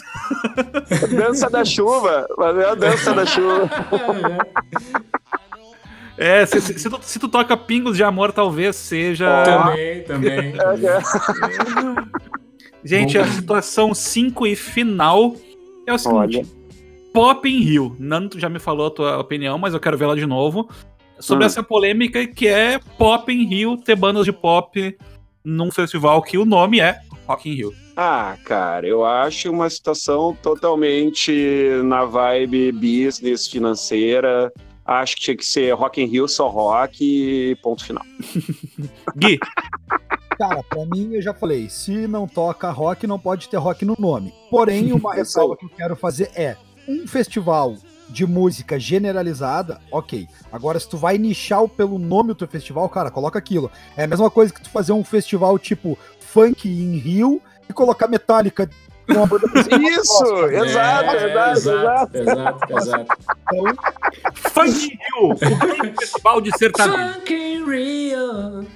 [1.16, 2.28] dança da chuva.
[2.38, 3.70] Mas é a dança da chuva.
[6.18, 9.44] é, se, se- se tu, se tu toca Pingos de Amor, talvez seja.
[9.46, 10.52] também, também.
[10.58, 10.92] também.
[12.84, 15.36] Gente, a situação 5 e final
[15.86, 16.57] é o seguinte: Olha.
[17.18, 17.96] Pop em Rio.
[17.98, 20.70] Nando, tu já me falou a tua opinião, mas eu quero vê-la de novo.
[21.20, 21.48] Sobre Hum.
[21.48, 24.96] essa polêmica que é Pop em Rio ter bandas de pop
[25.44, 27.74] num festival que o nome é Rock in Rio.
[27.96, 31.32] Ah, cara, eu acho uma situação totalmente
[31.86, 34.54] na vibe business, financeira.
[34.86, 38.06] Acho que tinha que ser Rock in Rio, só rock e ponto final.
[39.18, 39.40] Gui,
[40.38, 43.96] Cara, pra mim, eu já falei, se não toca rock, não pode ter rock no
[43.98, 44.32] nome.
[44.52, 46.56] Porém, uma ressalva que eu quero fazer é,
[46.88, 47.76] um festival
[48.10, 50.28] de música generalizada, ok.
[50.52, 53.70] Agora, se tu vai nichar o- pelo nome do teu festival, cara, coloca aquilo.
[53.98, 58.08] É a mesma coisa que tu fazer um festival tipo funk em Rio e colocar
[58.08, 58.70] Metallica.
[59.10, 60.46] Isso!
[60.48, 62.18] Exato, É, exato, exato.
[62.18, 63.18] exato, exato.
[63.48, 63.76] Então,
[64.34, 67.14] Funk in Rio, o grande festival de sertanejo.
[67.14, 68.68] Funk in Rio.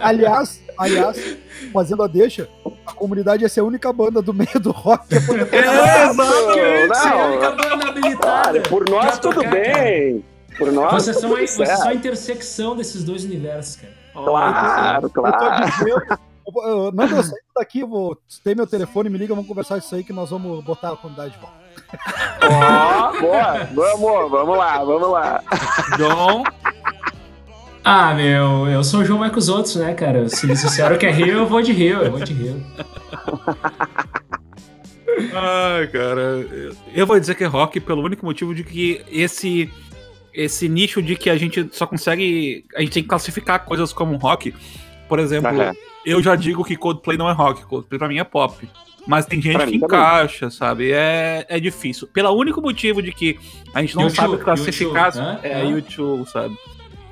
[0.00, 1.36] Aliás, aliás,
[1.72, 2.48] fazendo a deixa,
[2.86, 5.14] a comunidade ia ser a única banda do meio do rock que
[5.56, 8.48] É, Você é a única banda habilitada.
[8.50, 10.24] Olha, por nós tudo tocar, bem.
[10.58, 11.96] Por nós Vocês são, a, vocês são a certo.
[11.96, 13.92] intersecção desses dois universos, cara.
[14.14, 15.64] Claro, Eu tô claro.
[15.66, 15.88] dizendo.
[15.90, 16.16] eu
[16.64, 18.16] eu- Não, eu saindo daqui, eu vou.
[18.42, 21.32] Tem meu telefone, me liga, vamos conversar isso aí que nós vamos botar a comunidade
[21.34, 21.56] de volta.
[22.42, 23.64] Ó, boa.
[23.74, 25.42] Vamos, vamos lá, vamos lá.
[25.98, 26.42] John,
[27.88, 30.28] Ah, meu, eu sou o João mais que os outros, né, cara?
[30.28, 32.60] Se me disseram que é Rio, eu vou de Rio, eu vou de Rio.
[35.32, 36.20] Ai, cara,
[36.94, 39.70] eu- vou dizer que é rock pelo único motivo de que esse
[40.34, 44.16] esse nicho de que a gente só consegue, a gente tem que classificar coisas como
[44.16, 44.52] rock.
[45.08, 45.72] Por exemplo, Aham.
[46.04, 48.68] eu já digo que Coldplay não é rock, Coldplay pra mim é pop.
[49.06, 49.84] Mas tem gente Pra que também.
[49.98, 50.90] encaixa, sabe?
[50.92, 52.08] É, é difícil.
[52.08, 53.38] Pelo único motivo de que
[53.72, 55.06] a gente não YouTube, sabe classificar.
[55.06, 55.38] YouTube, hã?
[55.44, 55.64] é?
[55.64, 56.58] YouTube, sabe?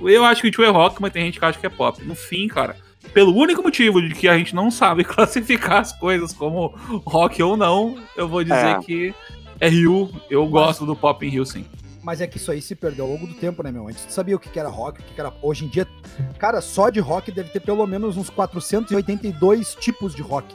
[0.09, 2.03] Eu acho que o YouTube é rock, mas tem gente que acha que é pop.
[2.05, 2.77] No fim, cara,
[3.13, 6.75] pelo único motivo de que a gente não sabe classificar as coisas como
[7.07, 8.79] rock ou não, eu vou dizer É.
[8.81, 9.15] que
[9.61, 10.11] é Rio.
[10.31, 11.65] Eu gosto do pop em Rio, sim.
[12.03, 13.89] Mas é que isso aí se perdeu ao longo do tempo, né, meu?
[13.89, 15.33] Antes tu sabia o que era rock, o que era.
[15.41, 15.87] Hoje em dia,
[16.39, 20.55] cara, só de rock deve ter pelo menos uns 482 tipos de rock.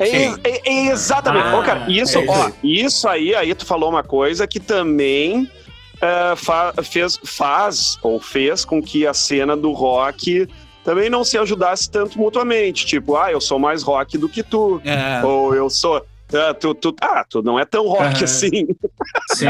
[0.00, 1.46] É, é- é exatamente.
[1.46, 2.52] Ah, Ô, cara, isso, é isso ó, aí.
[2.64, 5.48] isso aí, aí tu falou uma coisa que também
[6.00, 10.48] é, fa- fez, faz ou fez com que a cena do rock
[10.84, 12.86] também não se ajudasse tanto mutuamente.
[12.86, 14.80] Tipo, ah, eu sou mais rock do que tu.
[14.84, 16.04] É, Ou eu sou.
[16.32, 18.24] ah, tu, tu, ah, tu não é tão rock Aham.
[18.24, 18.66] assim,
[19.34, 19.46] Sim.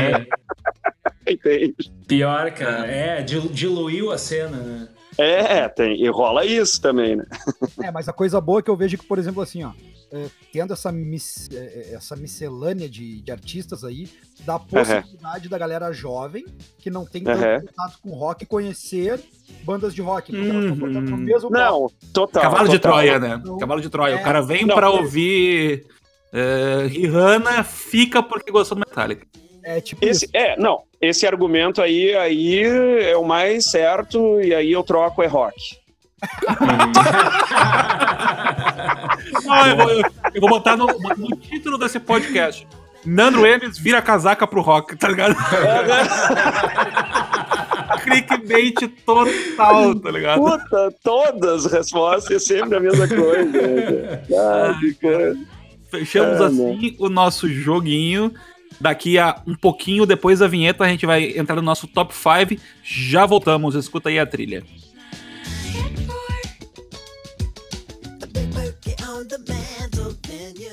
[1.28, 1.74] entende?
[2.07, 2.86] Pior, cara.
[2.86, 4.88] É, dil- diluiu a cena, né?
[5.19, 7.25] É, tem, e rola isso também, né?
[7.83, 9.73] É, mas a coisa boa é que eu vejo que, por exemplo, assim, ó,
[10.12, 14.09] é, tendo essa, mis- é, é, essa miscelânea de, de artistas aí,
[14.45, 16.45] dá a possibilidade da galera jovem,
[16.79, 17.61] que não tem tanto Aham.
[17.61, 19.21] contato com rock, conhecer
[19.64, 20.35] bandas de rock.
[20.37, 21.17] Uhum.
[21.17, 21.51] mesmo.
[21.51, 22.43] Não, total.
[22.43, 22.93] Cavalo de total.
[22.93, 23.43] Troia, né?
[23.45, 23.59] Não.
[23.59, 24.14] Cavalo de Troia.
[24.14, 24.21] É.
[24.21, 24.91] O cara vem Não, pra é.
[24.91, 25.87] ouvir
[26.33, 29.27] é, Rihanna, fica porque gostou do Metallica.
[29.69, 30.31] É tipo Esse, isso.
[30.33, 32.62] é, não, esse argumento aí, aí
[33.11, 35.57] é o mais certo, e aí eu troco é rock.
[39.49, 40.05] Ah, eu, vou, eu-
[40.35, 42.67] eu vou botar no, no título desse podcast.
[43.05, 45.37] Nando Emes vira casaca pro rock, tá ligado?
[48.03, 50.41] Clickbait total, tá ligado?
[50.41, 53.45] Puta, todas as respostas é sempre a mesma coisa.
[53.53, 54.23] né?
[54.37, 54.79] Ah.
[55.91, 58.33] Fechamos Ah, assim o nosso joguinho.
[58.81, 62.61] Daqui a um pouquinho depois da vinheta a gente vai entrar no nosso top 5.
[62.83, 64.62] Já voltamos, escuta aí a trilha.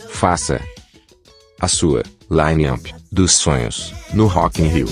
[0.09, 0.61] Faça
[1.59, 4.87] a sua line-up dos sonhos no Rock in Rio.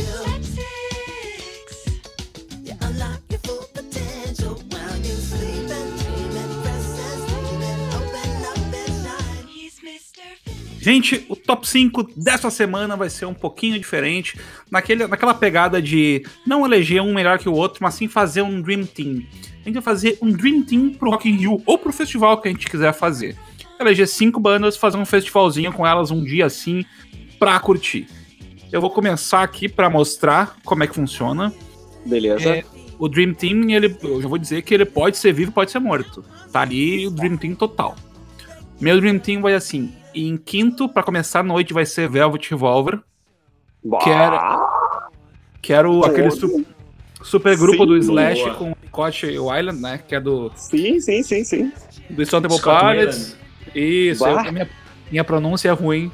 [10.81, 14.39] Gente, o top 5 dessa semana vai ser um pouquinho diferente.
[14.69, 18.59] Naquele, naquela pegada de não eleger um melhor que o outro, mas sim fazer um
[18.59, 19.23] Dream Team.
[19.61, 22.47] A gente vai fazer um Dream Team pro Rock in Rio ou pro festival que
[22.47, 23.37] a gente quiser fazer.
[23.79, 26.83] Eleger cinco bandas, fazer um festivalzinho com elas um dia assim
[27.37, 28.07] pra curtir.
[28.71, 31.53] Eu vou começar aqui para mostrar como é que funciona.
[32.03, 32.55] Beleza.
[32.57, 32.65] É,
[32.97, 35.79] o Dream Team, ele, eu já vou dizer que ele pode ser vivo, pode ser
[35.79, 36.25] morto.
[36.51, 37.95] Tá ali o Dream Team total.
[38.79, 42.99] Meu Dream Team vai assim: em quinto, para começar a noite, vai ser Velvet Revolver.
[44.03, 44.59] Que era,
[45.61, 46.63] que era o, aquele su-
[47.23, 48.55] super grupo Sim, do Slash boa.
[48.55, 49.99] com o Scott Weiland, né?
[50.07, 51.71] Que é do, Sim, sim, sim, sim.
[52.09, 53.35] do Stone Temple Pilots.
[53.73, 54.69] Isso, eu- minha,
[55.09, 56.11] minha pronúncia é ruim.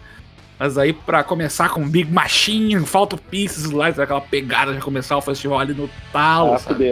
[0.60, 5.22] Mas aí, pra começar com Big Machine, Falta Pieces lá, aquela pegada de começar o
[5.22, 6.86] festival ali no talo, Ah, sabe?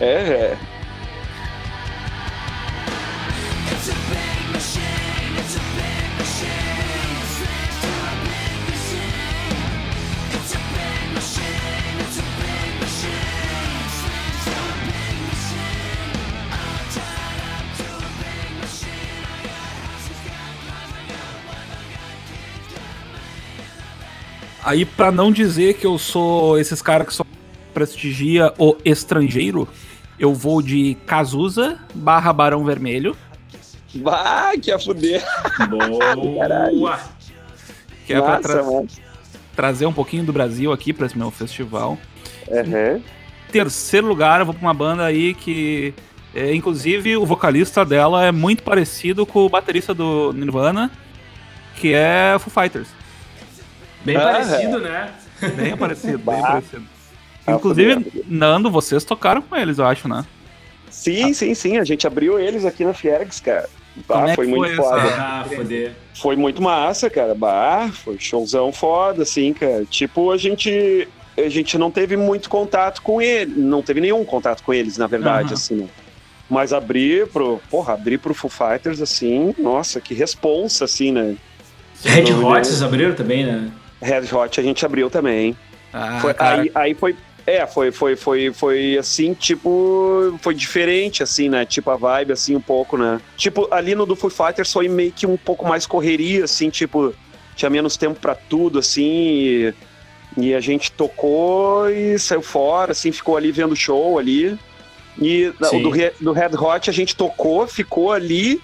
[0.00, 0.58] É, é.
[24.64, 27.24] Aí, pra não dizer que eu sou esses caras que só
[27.74, 29.68] prestigia o estrangeiro,
[30.18, 33.16] eu vou de Cazuza barra Barão Vermelho,
[34.02, 35.22] Vai, que a fuder.
[35.70, 36.98] Boa!
[38.04, 38.88] que é pra tra- mano.
[39.54, 41.96] trazer um pouquinho do Brasil aqui pra esse meu festival.
[42.48, 43.00] Uhum.
[43.52, 45.94] Terceiro lugar, eu vou pra uma banda aí que,
[46.34, 50.90] é, inclusive, o vocalista dela é muito parecido com o baterista do Nirvana,
[51.76, 52.88] que é Foo Fighters.
[54.04, 55.10] Bem Ah, parecido, né?
[55.56, 56.82] Bem parecido, bem parecido.
[57.46, 58.24] Ah, Inclusive.
[58.26, 60.24] Nando, vocês tocaram com eles, eu acho, né?
[60.90, 61.78] Sim, sim, sim.
[61.78, 63.68] A gente abriu eles aqui na Fiergs, cara.
[64.08, 65.02] Bah, é foi muito foi foda.
[65.16, 65.92] Ah, foder.
[66.14, 67.34] Foi muito massa, cara.
[67.34, 69.84] Bah, foi showzão foda, assim, cara.
[69.84, 71.08] Tipo, a gente.
[71.36, 73.52] A gente não teve muito contato com ele.
[73.56, 75.54] Não teve nenhum contato com eles, na verdade, Aham.
[75.54, 75.88] assim, né?
[76.48, 77.60] Mas abrir pro.
[77.70, 81.36] Porra, abrir pro Foo Fighters, assim, nossa, que responsa, assim, né?
[82.04, 82.64] Red Não, Hot né?
[82.64, 83.70] vocês abriram também, né?
[84.04, 85.56] Red Hot a gente abriu também.
[85.92, 87.16] Ah, Foi- aí, aí foi.
[87.46, 90.38] É, foi, foi, foi, foi assim, tipo.
[90.40, 91.64] Foi diferente, assim, né?
[91.66, 93.20] Tipo, a vibe, assim, um pouco, né?
[93.36, 97.14] Tipo, ali no do Foo Fighters foi meio que um pouco mais correria, assim, tipo,
[97.54, 99.04] tinha menos tempo pra tudo, assim.
[99.04, 99.74] E,
[100.38, 104.58] e a gente tocou e saiu fora, assim, ficou ali vendo o show ali.
[105.20, 105.82] E o Sim.
[105.82, 105.90] do,
[106.20, 108.60] do Red Hot a gente tocou, ficou ali.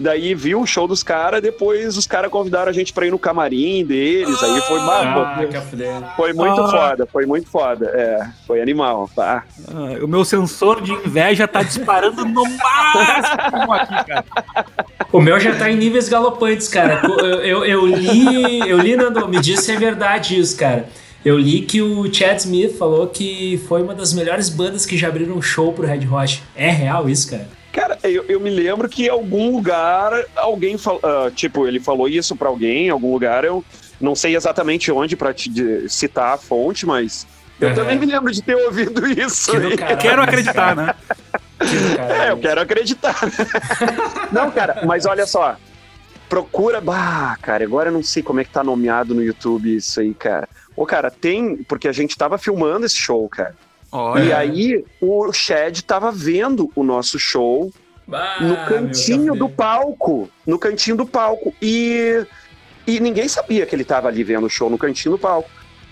[0.00, 3.18] Daí viu o show dos caras, depois os caras convidaram a gente pra ir no
[3.18, 5.36] camarim deles, aí foi Ah,
[6.16, 6.68] foi muito Ah.
[6.70, 7.86] foda, foi muito foda.
[7.86, 9.44] É, foi animal, tá?
[9.68, 14.24] ah, o meu sensor de inveja tá disparando no máximo aqui, cara.
[15.12, 17.00] O meu já tá em níveis galopantes, cara.
[17.04, 20.88] Eu, eu, eu li, eu li, Nando, me diz se é verdade isso, cara.
[21.24, 25.08] Eu li que o Chad Smith falou que foi uma das melhores bandas que já
[25.08, 26.42] abriram um show pro Red Hot.
[26.54, 27.48] É real isso, cara?
[27.78, 31.00] Cara, eu, eu me lembro que em algum lugar alguém falou,
[31.34, 33.64] tipo, ele falou isso pra alguém, em algum lugar, eu
[34.00, 37.24] não sei exatamente onde pra te de- citar a fonte, mas
[37.60, 39.52] eu também me lembro de ter ouvido isso.
[39.52, 40.94] Que caralho, Eu quero acreditar, né?
[41.60, 42.00] Que.
[42.00, 43.14] É, eu quero acreditar.
[44.32, 45.56] não, cara, mas olha só.
[46.28, 46.80] Procura.
[46.80, 50.12] Bah, cara, agora eu não sei como é que tá nomeado no YouTube isso aí,
[50.14, 50.48] cara.
[50.76, 51.56] Ô, cara, tem.
[51.58, 53.54] Porque a gente tava filmando esse show, cara.
[53.90, 57.70] Olha, E aí, o Shed tava vendo o nosso show
[58.12, 60.28] Ah, no cantinho do palco.
[60.46, 61.54] No cantinho do palco.
[61.60, 62.24] E,
[62.86, 65.48] e ninguém sabia que ele tava ali vendo o show no cantinho do palco.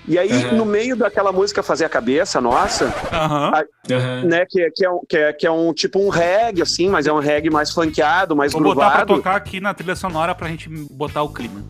[0.09, 0.57] E aí, Aham.
[0.57, 3.51] no meio daquela música Fazer a Cabeça, nossa, aham.
[3.91, 4.23] Aham.
[4.25, 7.09] né, que, que, é, um- que, é, que é um tipo um reggae, assim, mas
[7.09, 10.47] é um reggae mais funkeado, mais Vou botar pra tocar aqui na trilha sonora pra
[10.49, 11.65] gente botar o clima.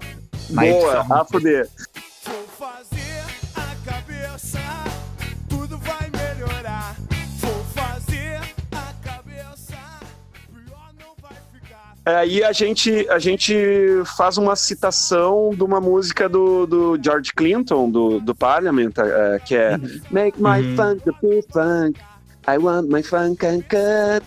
[0.51, 1.66] Na Boa, a fuder.
[12.07, 13.53] Aí a gente, a gente
[14.17, 19.57] faz uma citação de uma música do, do George Clinton, do, do Parliament, eh, que
[19.57, 19.77] é
[20.13, 20.77] Make my Uhum.
[20.77, 22.01] funk be funk,
[22.47, 24.23] I want my funk uncut.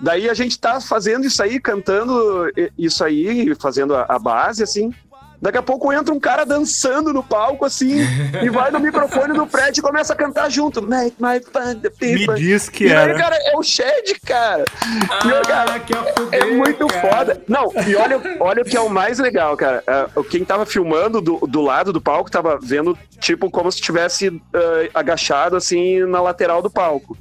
[0.00, 2.48] Daí a gente tá fazendo isso aí, cantando
[2.78, 4.92] isso aí, fazendo a, a base, assim.
[5.40, 8.00] Daqui a pouco entra um cara dançando no palco, assim,
[8.42, 10.80] e vai no microfone do Fred e começa a cantar junto.
[10.82, 12.34] Make my fun the Me people.
[12.36, 13.18] diz que E aí, era.
[13.18, 14.64] cara, é o Shed, cara.
[14.64, 17.00] E, Ah, cara, é fuder, muito cara.
[17.16, 17.42] foda.
[17.46, 19.82] Não, e olha, olha o que é o mais legal, cara.
[19.86, 24.40] É, quem tava filmando do, do lado do palco tava vendo, tipo, como se estivesse
[24.54, 27.16] eh, agachado, assim, na lateral do palco.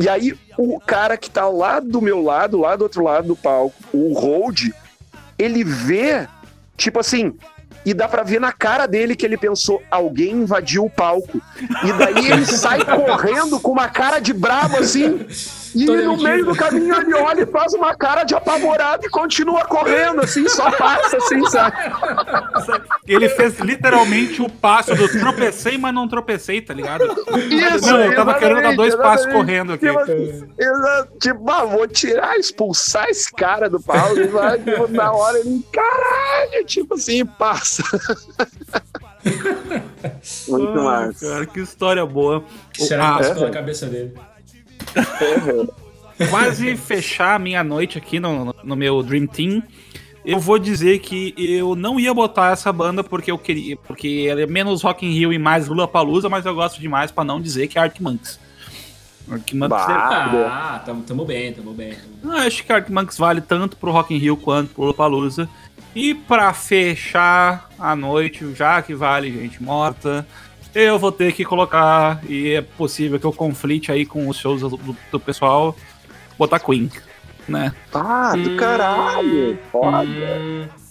[0.00, 3.36] E aí, o cara que tá lá do meu lado, lá do outro lado do
[3.36, 4.70] palco, o Hold,
[5.38, 6.26] ele vê,
[6.76, 7.34] tipo assim.
[7.86, 11.40] E dá pra ver na cara dele que ele pensou: alguém invadiu o palco.
[11.82, 15.26] E daí ele sai correndo com uma cara de bravo assim.
[15.74, 19.64] E no meio do caminho ele olha e faz uma cara de apavorado e continua
[19.64, 21.76] correndo, assim, só passa, assim, sabe?
[23.06, 27.04] Ele fez literalmente o passo do tropecei, mas não tropecei, tá ligado?
[27.50, 29.86] Isso, não, eu tava querendo dar dois exatamente, passos correndo aqui.
[29.86, 30.46] Tipo, assim,
[31.20, 34.18] tipo, ah, vou tirar, expulsar esse cara do palco.
[34.18, 37.82] e vai, tipo, na hora ele, caralho, tipo assim, passa.
[40.48, 41.28] Muito Ai, massa.
[41.28, 42.44] Cara, que história boa.
[42.74, 43.38] Será Ah, que passou é.
[43.38, 44.12] pela cabeça dele?
[46.30, 49.62] quase fechar a minha noite aqui no, no meu Dream Team,
[50.24, 54.40] eu vou dizer que eu não ia botar essa banda porque eu queria, porque ela
[54.42, 57.40] é menos Rock in Rio e mais Lula Palusa, mas eu gosto demais pra não
[57.40, 58.40] dizer que é Arctic Monks.
[59.30, 61.94] Arctic Monks é- Ah, tamo, tamo bem, tamo bem.
[61.94, 62.40] tamo bem.
[62.40, 65.48] eu acho que Arctic Monks vale tanto pro Rock in Rio quanto pro Lula Palusa.
[65.94, 70.26] E pra fechar a noite, já que vale gente morta,
[70.74, 74.60] eu vou ter que colocar, e é possível que eu conflite aí com os shows
[74.60, 75.76] do, do pessoal,
[76.38, 76.90] botar Queen,
[77.48, 77.72] né?
[77.92, 78.42] Ah, Hum.
[78.42, 79.58] do caralho.
[79.70, 80.06] Foda.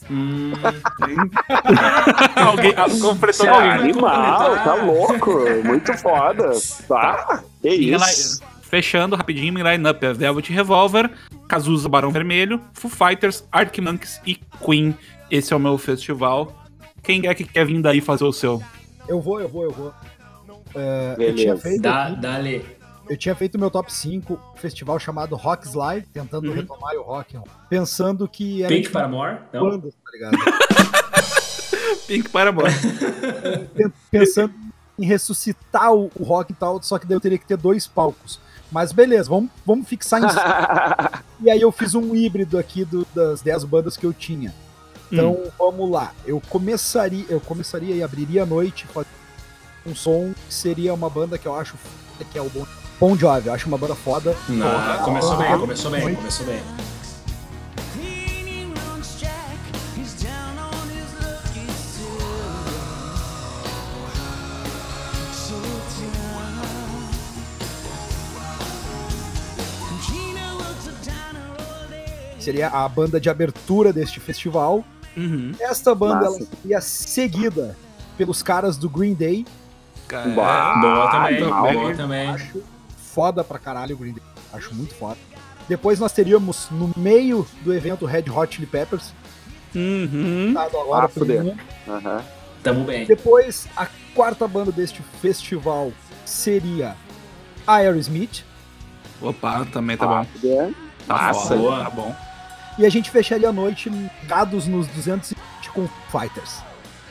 [0.09, 0.51] Hum, hum.
[2.36, 3.69] alguém ah, completou alguém.
[3.71, 5.31] Animal, tá louco.
[5.63, 6.51] Muito foda.
[6.88, 7.43] Tá?
[7.61, 8.41] Que E ela- isso.
[8.63, 11.11] Fechando rapidinho, em line-up é Velvet Revolver,
[11.47, 14.97] Cazuza Barão Vermelho, Foo Fighters, Arctic Monkeys e Queen.
[15.29, 16.51] Esse é o meu festival.
[17.03, 18.63] Quem é que quer vir daí fazer o seu?
[19.08, 19.93] Eu vou, eu vou, eu vou.
[20.76, 22.66] É, eu, tinha feito, Dá, dá-lhe.
[23.10, 26.56] eu tinha feito meu top 5, festival chamado Rock Slide, tentando Uhum.
[26.56, 27.38] retomar o rock,
[27.70, 29.38] pensando que era Pink Paramore?
[29.54, 29.70] Não.
[29.70, 30.38] bandas, tá ligado?
[32.08, 32.72] Pink Paramore.
[33.76, 34.54] Pen- pensando
[34.97, 37.88] em ressuscitar o, o rock e tal, só que daí eu teria que ter dois
[37.88, 38.39] palcos.
[38.72, 40.26] Mas beleza, vamos, vamos fixar em
[41.45, 44.54] E aí eu fiz um híbrido aqui do- das 10 bandas que eu tinha.
[45.12, 46.12] Então vamos lá.
[46.26, 49.04] Eu começaria, eu começaria e abriria a noite com
[49.86, 52.66] um som que seria uma banda que eu acho foda, que é o Bon,
[52.99, 53.47] bon Jovi.
[53.47, 54.36] Eu acho uma banda foda.
[54.49, 56.62] Não, começou bem, começou bem, começou bem.
[56.62, 56.92] Cleaning
[72.43, 74.83] Seria a banda de abertura deste festival.
[75.15, 75.51] Uhum.
[75.59, 76.37] Esta banda Massa.
[76.37, 77.77] ela seria seguida
[78.17, 79.45] pelos caras do Green Day.
[80.35, 80.75] Bah.
[80.79, 82.29] Boa também, não, boa também.
[82.29, 82.63] Acho
[82.97, 84.23] foda pra caralho o Green Day.
[84.51, 85.17] Acho muito foda.
[85.67, 89.13] Depois nós teríamos no meio do evento Red Hot Chili Peppers.
[89.73, 90.53] Uhum.
[90.57, 91.55] Agora Ah, fuder.
[91.87, 92.21] Aham.
[92.61, 93.05] Tamo bem.
[93.05, 95.91] Depois, a quarta banda deste festival
[96.25, 96.95] seria
[97.65, 98.43] a Aerosmith.
[99.21, 100.25] Opa, também tá bom.
[100.43, 100.69] É.
[101.07, 101.57] Tá Massa.
[101.57, 102.15] foda, tá bom.
[102.78, 105.36] E a gente fecharia a noite ligados nos 220
[105.74, 106.57] com Fighters.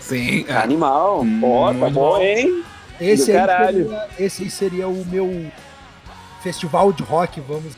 [0.00, 0.54] Sim, é.
[0.56, 1.22] Animal.
[1.22, 2.64] Hum, Ó, tá bom, hein?
[3.00, 5.50] Esse aí, seria, esse aí seria o meu
[6.42, 7.74] festival de rock, vamos.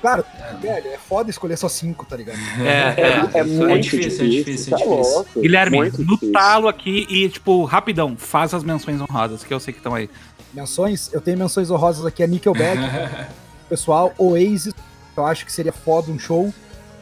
[0.00, 0.24] Claro,
[0.60, 2.38] velho, é foda escolher só cinco, tá ligado?
[2.60, 2.94] É,
[3.34, 3.40] é.
[3.40, 5.14] É muito difícil, é difícil, é tá difícil.
[5.14, 5.40] louco.
[5.40, 6.32] Guilherme, Muito no difícil.
[6.32, 10.08] talo aqui e, tipo, rapidão, faz as menções honradas, que eu sei que estão aí.
[10.54, 12.78] Menções, eu tenho menções honrosas aqui, a Nickelback,
[13.68, 14.72] pessoal, Oasis,
[15.16, 16.52] eu acho que seria foda um show.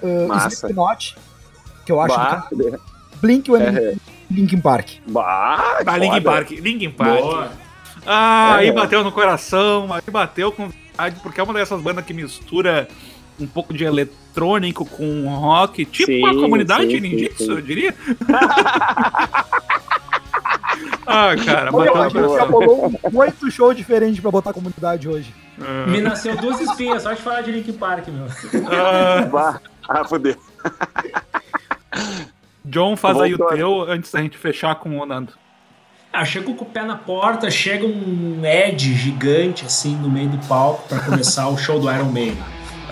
[0.02, 0.48] Uh, Massa.
[0.48, 1.16] Slipknot,
[1.86, 2.78] que eu acho Bah, que
[3.20, 3.94] Blink e É.
[4.30, 4.90] Linkin Park.
[5.06, 6.22] bah, Ah, Linkin.
[6.22, 7.20] Park, Linkin Park.
[7.20, 7.52] Boa.
[8.06, 8.58] Ah, É.
[8.66, 12.86] aí bateu no coração, aí bateu com vontade, porque é uma dessas bandas que mistura
[13.40, 17.94] um pouco de eletrônico com rock, tipo Sim, a comunidade sim, ninjitsu, sim, eu diria.
[21.06, 22.92] ah, cara, bateu no coração.
[23.14, 25.34] oito shows diferentes pra botar a comunidade hoje.
[25.60, 28.26] Ah, Me nasceu duas espinhas, só de falar de Linkin Park, meu.
[28.70, 30.36] ah, ah, fudeu.
[32.64, 35.32] John, faz aí o teu antes da gente fechar com o Nando.
[36.12, 40.38] Ah, chego com o pé na porta, chega um Ed gigante, assim, no meio do
[40.46, 42.38] palco pra começar o show do Iron Maiden.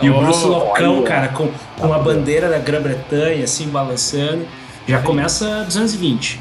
[0.01, 1.07] E o Oh, Bruce Locão, olha.
[1.07, 4.47] cara, com, com a bandeira da Grã-Bretanha, assim, balançando.
[4.88, 6.40] Já começa 220.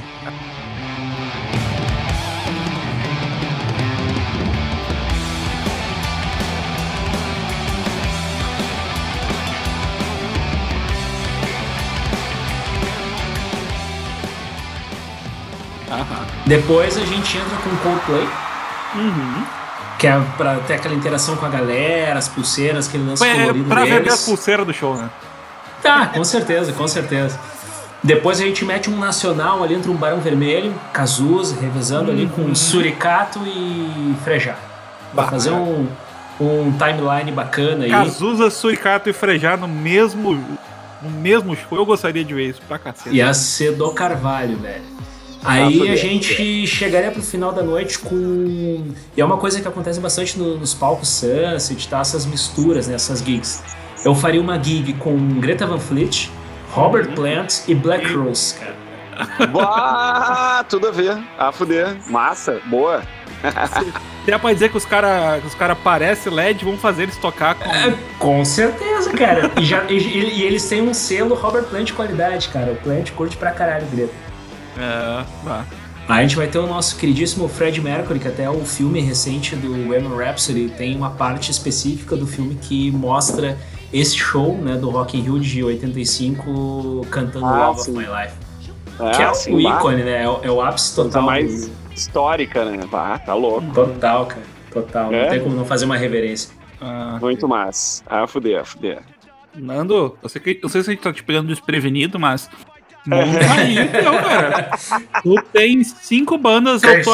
[16.46, 18.28] Depois a gente entra com Coldplay,
[18.96, 19.44] Uhum.
[19.98, 23.66] que é pra ter aquela interação com a galera, as pulseiras, aquele lance É colorido
[23.70, 24.14] pra vender deles.
[24.14, 25.10] as pulseiras do show, né?
[25.82, 27.40] Tá, com certeza, com certeza.
[28.04, 32.54] Depois a gente mete um nacional ali entre um Barão Vermelho, Cazuza, revezando ali com
[32.56, 34.56] Suricato e Frejá.
[35.14, 35.88] Pra fazer um,
[36.40, 37.92] um timeline bacana aí.
[37.92, 40.34] Cazuza, Suricato e Frejá no mesmo,
[41.02, 41.78] no mesmo show.
[41.78, 43.16] Eu gostaria de ver isso pra cacete.
[43.16, 44.82] Ia ser do Carvalho, velho.
[45.44, 45.92] Aí fuder.
[45.94, 48.86] a gente chegaria pro final da noite com.
[49.16, 52.00] E é uma coisa que acontece bastante no- nos palcos Sunset, tá?
[52.00, 52.96] Essas misturas, né?
[52.96, 53.62] Essas gigs.
[54.06, 56.30] Eu faria uma gig com Greta Van Fleet,
[56.72, 58.76] Robert Plant e Black Rose, cara.
[59.52, 61.18] Bah, tudo a ver.
[61.38, 61.96] A fuder.
[62.08, 63.04] Massa, boa.
[64.26, 67.70] Dá pra dizer que os caras os cara parecem LED vão fazer eles tocar com.
[67.72, 69.52] É, com certeza, cara.
[69.60, 72.72] E, já, e, e eles têm um selo Robert Plant de qualidade, cara.
[72.72, 74.14] O Plant curte pra caralho Greta.
[74.78, 75.66] É, vá.
[76.10, 79.70] A gente vai ter o nosso queridíssimo Fred Mercury, que até o filme recente do
[79.88, 83.58] Bohemian Rhapsody tem uma parte específica do filme que mostra
[83.94, 87.92] esse show, né, do Rock in Rio de 85 cantando Ah, Love sim.
[87.92, 88.34] of My Life.
[89.00, 90.24] É, que é assim, o bah, ícone, né?
[90.24, 91.24] É o, é o ápice Coisa total.
[91.26, 92.80] mais do- histórica, né?
[92.92, 93.72] Bah, tá louco.
[93.74, 94.42] Total, cara.
[94.72, 95.14] Total.
[95.14, 95.24] É?
[95.24, 96.54] Não tem como não fazer uma reverência.
[96.80, 98.04] Ah, Muito massa.
[98.08, 99.00] A fuder, fuder.
[99.56, 102.50] Nando, eu sei, que, eu sei se a gente tá te pegando desprevenido, mas.
[103.06, 104.70] Monta aí, então, cara.
[105.24, 107.12] Tu tem cinco bandas, eu tô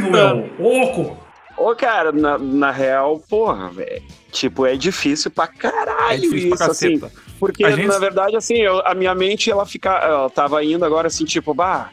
[0.00, 0.50] contando.
[0.58, 1.16] Louco!
[1.56, 4.02] Ô, cara, na, na real, porra, velho.
[4.30, 6.98] Tipo, é difícil pra caralho É difícil pra isso, assim.
[6.98, 7.26] caceta.
[7.40, 9.90] Porque, A gente- na verdade, assim, eu- a minha mente, ela fica.
[9.90, 11.88] Ela tava indo agora assim, tipo, bah,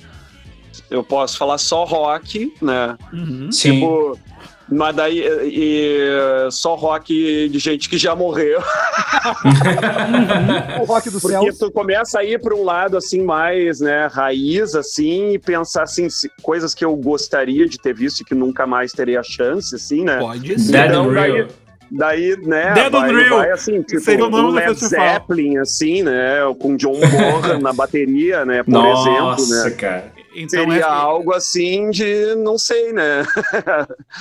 [0.89, 2.97] eu posso falar só rock, né?
[3.13, 3.51] Uhum.
[3.51, 3.79] Sim.
[4.69, 8.61] Mas daí, e, e só rock de gente que já morreu.
[10.81, 11.43] O rock do céu.
[11.57, 16.09] Tu começa a ir para um lado assim mais, né, raiz assim e pensar assim,
[16.09, 20.03] se- coisas que eu gostaria de ter visto e que nunca mais teria chance, assim,
[20.03, 20.17] né?
[20.19, 20.71] Pode ser.
[20.71, 21.47] Dead Então, and daí-.
[21.95, 23.37] Daí, né, Dead vai, on Real.
[23.37, 24.73] vai assim, tipo, Seria o nome um Led.
[24.79, 29.71] Zeppelin, assim, né, com John Bonham na bateria, né, por exemplo, Nossa, né?
[29.75, 30.12] cara.
[30.35, 33.23] Então, Seria é- algo assim de, não sei, né?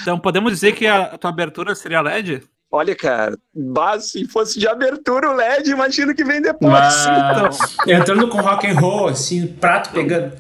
[0.01, 2.43] então podemos dizer que a tua abertura seria LED?
[2.75, 6.73] Olha, cara, base, se fosse de abertura o LED, imagina que vem depois.
[6.73, 10.33] Mas, entrando com rock and roll, assim, prato pegando.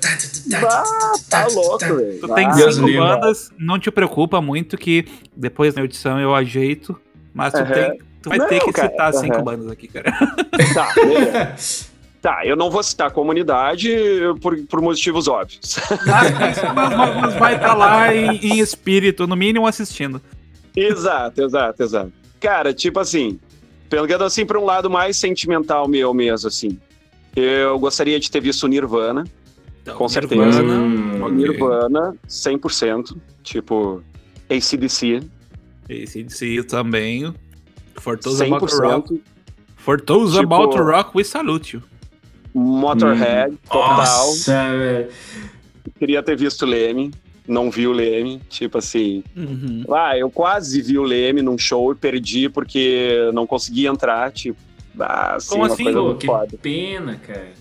[0.62, 0.82] Bah,
[1.28, 2.20] tá louco, velho.
[2.20, 3.00] Tu tem Ah, Deus cinco livre.
[3.06, 5.04] bandas, não te preocupa muito que
[5.36, 6.98] depois na edição eu ajeito,
[7.34, 7.72] mas tu, Aham.
[7.74, 10.10] tem, tu vai Não, ter que cara, citar cinco bandas aqui, cara.
[10.72, 11.91] Tá, beleza.
[12.22, 13.90] Tá, eu não vou citar a comunidade
[14.40, 15.74] por, por motivos óbvios.
[16.06, 16.30] Mas,
[16.72, 20.22] mas- mas vai estar lá em, em espírito, no mínimo assistindo.
[20.76, 22.12] exato, exato, exato.
[22.40, 23.40] Cara, tipo assim,
[23.90, 26.78] pegando assim para um lado mais sentimental meu mesmo, assim.
[27.34, 29.24] Eu gostaria de ter visto o Nirvana.
[29.82, 30.62] Então, Com certeza.
[30.62, 31.28] Hum.
[31.30, 33.16] Nirvana, 100%.
[33.42, 34.00] Tipo,
[34.48, 35.22] ACDC,
[35.88, 37.34] esse também.
[37.96, 38.80] For those about to 100%.
[38.84, 39.22] rock.
[39.76, 41.82] For those Tipo- about to rock, we salute you.
[42.54, 43.96] Motorhead, total.
[43.96, 45.08] Nossa, velho.
[45.98, 47.10] Queria ter visto o Leme.
[47.46, 48.40] Não vi o Leme.
[48.48, 49.84] Tipo assim, Uhum.
[49.90, 54.58] Ah, eu quase vi o Leme num show e perdi porque não consegui entrar, tipo.
[55.00, 56.58] Ah, assim, Como uma assim, muito que foda.
[56.60, 57.52] pena, cara.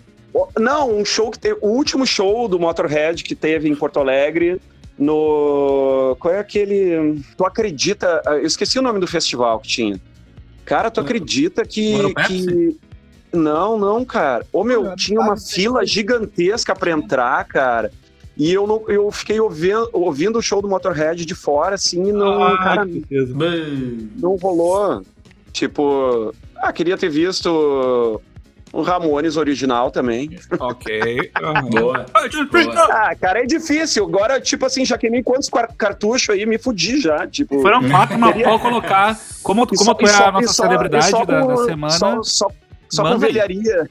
[0.60, 1.58] Não, um show que teve.
[1.62, 4.62] O último show do Motorhead que teve em Porto Alegre.
[4.98, 6.16] No.
[6.20, 7.22] Qual é aquele.
[7.38, 8.22] Tu acredita.
[8.28, 10.00] Eu esqueci o nome do festival que tinha.
[10.64, 12.14] Cara, tu acredita que.
[12.28, 12.78] Que...
[13.34, 14.46] Não, não, cara.
[14.52, 17.92] Ô, meu, Cara, tinha uma fila gigantesca pra entrar, cara.
[18.38, 22.12] E eu, não, eu fiquei ouvindo, ouvindo o show do Motorhead de fora, assim, e
[22.14, 22.88] não, Ah, cara,
[24.20, 25.04] não rolou.
[25.52, 28.22] Tipo, ah, queria ter visto
[28.74, 30.38] o Ramones original também.
[30.60, 31.32] ok.
[31.44, 31.70] aham.
[31.70, 32.06] Boa.
[32.90, 34.06] Ah, cara, é difícil.
[34.06, 37.28] Agora, tipo assim, já queimei quantos cartuchos aí, me fudi já.
[37.28, 39.20] Tipo, Foi um fato, mas pode colocar.
[39.44, 42.24] Como, E como só- tu é a nossa só- celebridade só da, da semana, Só,
[42.24, 42.48] só,
[42.92, 43.32] só com Manda aí.
[43.34, 43.88] velharia.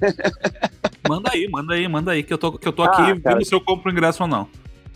[1.09, 3.36] manda aí, manda aí, manda aí, que eu tô, que eu tô Ah, aqui cara.
[3.36, 4.46] vendo se eu compro o ingresso ou não.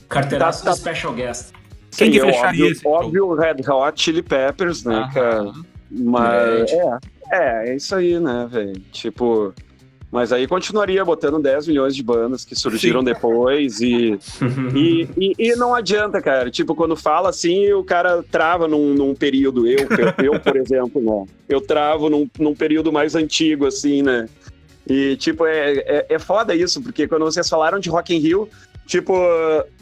[0.09, 1.53] Carteiraço Tá- tá- Special Guest.
[1.97, 2.93] Quem que Sim, é fecharia óbvio, esse show?
[2.93, 5.11] Óbvio, Red Hot Chili Peppers, né, Aham.
[5.13, 5.53] cara?
[5.91, 6.99] Mas, é,
[7.33, 8.81] é, é isso aí, né, velho?
[8.93, 9.55] Tipo,
[10.15, 13.07] mas aí continuaria botando 10 milhões de bandas que surgiram Sim.
[13.07, 14.17] depois e,
[14.73, 16.53] e, e, e não adianta, cara.
[16.53, 19.67] Tipo, quando fala assim, o cara trava num, num período.
[19.67, 19.89] Eu,
[20.23, 21.33] eu, por exemplo, né?
[21.49, 24.29] Eu travo num, num período mais antigo, assim, né?
[24.89, 28.49] E, tipo, é, é, é foda isso, porque quando vocês falaram de Rock in Rio,
[28.87, 29.13] tipo,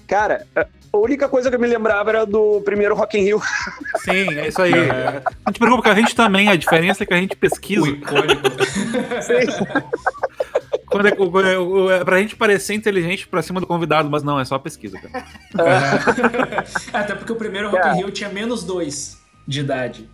[0.06, 3.42] cara, a única coisa que eu me lembrava era do primeiro Rock in Rio.
[4.04, 4.72] Sim, é isso aí.
[4.72, 5.22] É.
[5.44, 7.82] Não te preocupa, que a gente também, a diferença é que a gente pesquisa.
[7.82, 8.42] O icônico.
[10.86, 14.22] Quando é, o- o- o- é pra gente parecer inteligente pra cima do convidado, mas
[14.22, 15.24] não, é só pesquisa, cara.
[16.92, 17.92] Até porque o primeiro Rock É.
[17.92, 19.18] in Rio tinha menos dois
[19.48, 20.08] de idade.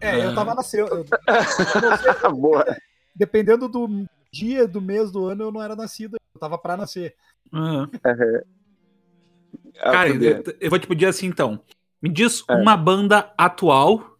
[0.00, 0.88] É, eu tava nascendo.
[0.88, 1.06] eu-
[2.34, 2.64] Boa.
[3.14, 6.16] dependendo do dia, do mês, do ano, eu não era nascido.
[6.34, 7.14] Eu tava pra nascer.
[7.52, 7.86] Ah,
[9.82, 11.60] Cara, eu, eu vou te pedir assim então.
[12.00, 12.54] Me diz É.
[12.54, 14.11] uma banda atual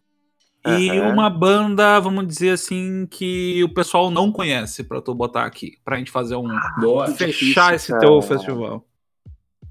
[0.65, 1.11] e Aham.
[1.13, 5.73] uma banda, vamos dizer assim, que o pessoal não conhece pra tu botar aqui.
[5.83, 6.47] Pra gente fazer um.
[6.79, 7.07] Boa.
[7.07, 7.99] fechar esse cara.
[8.01, 8.85] teu festival.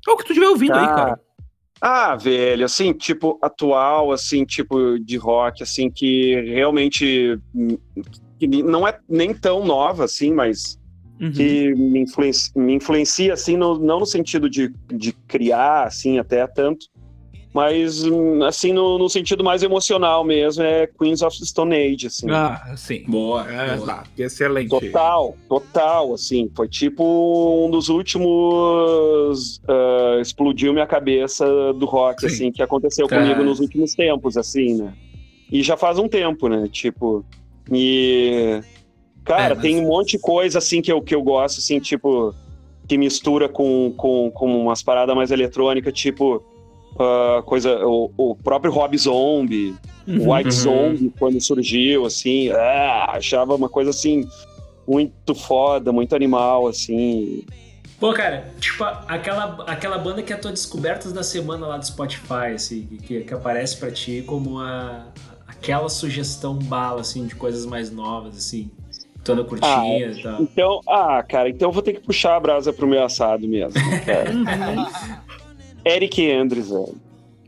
[0.07, 0.95] É o que tu estiver ouvindo aí, Tá.
[0.95, 1.21] cara.
[1.81, 7.77] Ah, velho, assim, tipo, atual, assim, tipo, de rock, assim, que realmente hum,
[8.39, 10.79] que não é nem tão nova, assim, mas
[11.21, 11.33] Uhum.
[11.33, 16.47] que me influencia, me influencia assim, no- não no sentido de, de criar, assim, até
[16.47, 16.87] tanto,
[17.55, 22.07] mas, hum, assim, no, no sentido mais emocional mesmo, é Queens of the Stone Age,
[22.07, 22.31] assim.
[22.31, 23.05] Ah, sim.
[23.07, 23.47] Boa.
[23.51, 23.87] É, boa.
[23.87, 24.05] tá.
[24.19, 24.71] Excelente.
[24.71, 27.05] Total, total, assim, foi tipo
[27.67, 31.45] um dos últimos ah, explodiu minha cabeça
[31.75, 32.27] do rock, Sim.
[32.27, 33.19] assim, que aconteceu Tá.
[33.19, 34.95] comigo nos últimos tempos, assim, né?
[35.51, 36.67] E já faz um tempo, né?
[36.71, 37.25] Tipo,
[37.71, 38.61] e
[39.25, 41.79] cara, É, mas- tem um monte de coisa assim que eu, que eu gosto, assim,
[41.79, 42.35] tipo,
[42.89, 46.43] que mistura com, com, com umas paradas mais eletrônicas, tipo
[46.99, 49.75] ah, coisa, o, o próprio Rob Zombie,
[50.07, 50.27] Uhum.
[50.29, 50.51] o White Uhum.
[50.51, 54.29] Zombie, quando surgiu, assim, ah, achava uma coisa assim,
[54.87, 57.45] muito foda, muito animal, assim.
[58.01, 61.87] Pô, cara, tipo, aquela, aquela banda que é a tua descobertas da semana lá do
[61.87, 65.07] Spotify, assim, que, que aparece pra ti como a,
[65.47, 68.69] aquela sugestão bala, assim, de coisas mais novas, assim,
[69.23, 70.43] toda curtinha e tal.
[70.43, 73.81] Então, ah, cara, então eu vou ter que puxar a brasa pro meu assado mesmo,
[74.05, 74.33] cara.
[75.85, 76.95] Eric Andrews, velho.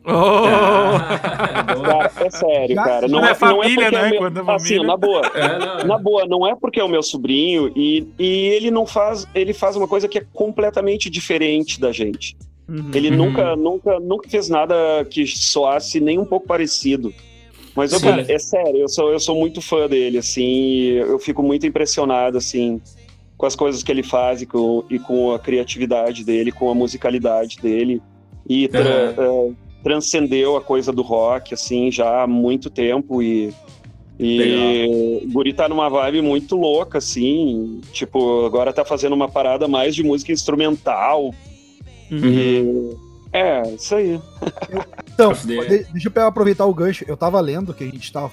[0.06, 0.10] Oh!
[0.10, 2.08] Ah, boa.
[2.08, 3.08] Cara, é sério, cara.
[3.08, 4.06] Não, é é, não é família, porque né?
[4.06, 5.22] é meu, Quando é assim, na boa.
[5.34, 8.86] É, não, Na boa, não é porque é o meu sobrinho e, e ele não
[8.86, 12.36] faz, ele faz uma coisa que é completamente diferente da gente.
[12.68, 12.90] Uhum.
[12.94, 13.16] Ele Uhum.
[13.16, 14.74] nunca, nunca, nunca fez nada
[15.08, 17.12] que soasse nem um pouco parecido.
[17.74, 21.18] Mas, eu, cara, é sério, eu sou, eu sou muito fã dele, assim, e eu
[21.18, 22.80] fico muito impressionado, assim,
[23.36, 26.74] com as coisas que ele faz e com, e com a criatividade dele, com a
[26.74, 28.00] musicalidade dele.
[28.48, 33.52] E tra- eh, transcendeu a coisa do rock, assim, já há muito tempo e...
[34.16, 37.80] E o Guri tá numa vibe muito louca, assim.
[37.92, 41.34] Tipo, agora tá fazendo uma parada mais de música instrumental.
[42.12, 42.18] Uhum.
[42.22, 42.96] E.
[43.32, 44.20] É, isso aí.
[45.12, 45.32] Então,
[45.92, 47.04] deixa eu aproveitar o gancho.
[47.08, 48.30] Eu tava lendo que a gente tava.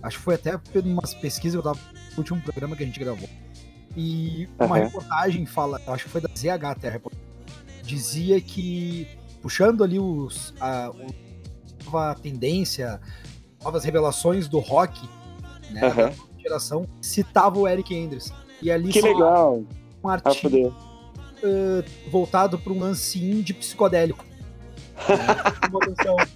[0.00, 1.80] Acho que foi até por umas pesquisas, eu tava
[2.12, 3.28] no último programa que a gente gravou.
[3.96, 4.84] E uma Aham.
[4.84, 7.26] reportagem fala, acho que foi da ZH até a reportagem,
[7.82, 9.08] dizia que,
[9.42, 11.14] puxando ali os, a, o-
[11.84, 13.00] nova tendência,
[13.62, 15.06] novas revelações do rock,
[15.70, 18.32] né, da geração, citava o Eric Andrews.
[18.62, 19.62] E ali Que legal.
[20.02, 20.72] um Ah, artigo foder.
[21.42, 24.24] eh, voltado para um lance indie psicodélico.
[25.08, 26.26] Né, uma.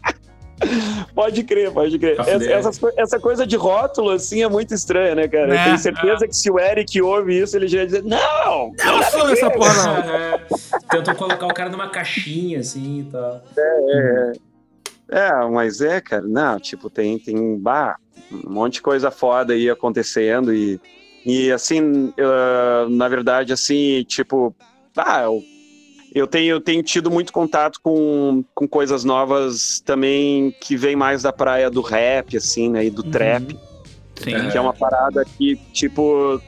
[1.15, 2.19] Pode crer, pode crer.
[2.21, 5.47] Essa, essa, essa coisa de rótulo, assim, é muito estranha, né, cara?
[5.49, 5.61] Né?
[5.61, 8.73] Eu tenho certeza que se o Eric ouve isso, ele já ia dizer: Não!
[8.85, 9.97] Eu sou essa porra, não.
[10.17, 10.39] É,
[10.91, 13.43] tentam colocar o cara numa caixinha, assim e tal.
[15.09, 17.97] É, mas é, cara, não, tipo, tem, tem bah,
[18.33, 20.81] um monte de coisa foda aí acontecendo e,
[21.25, 24.55] e assim, ah, na verdade, assim, tipo,
[24.97, 25.43] ah, eu,
[26.17, 31.23] eu, tenho, eu tenho tido muito contato com, com coisas novas também que vem mais
[31.23, 33.57] da praia do rap, assim, né, e do trap,
[34.19, 34.49] Sim.
[34.49, 36.41] Que é uma parada que, tipo,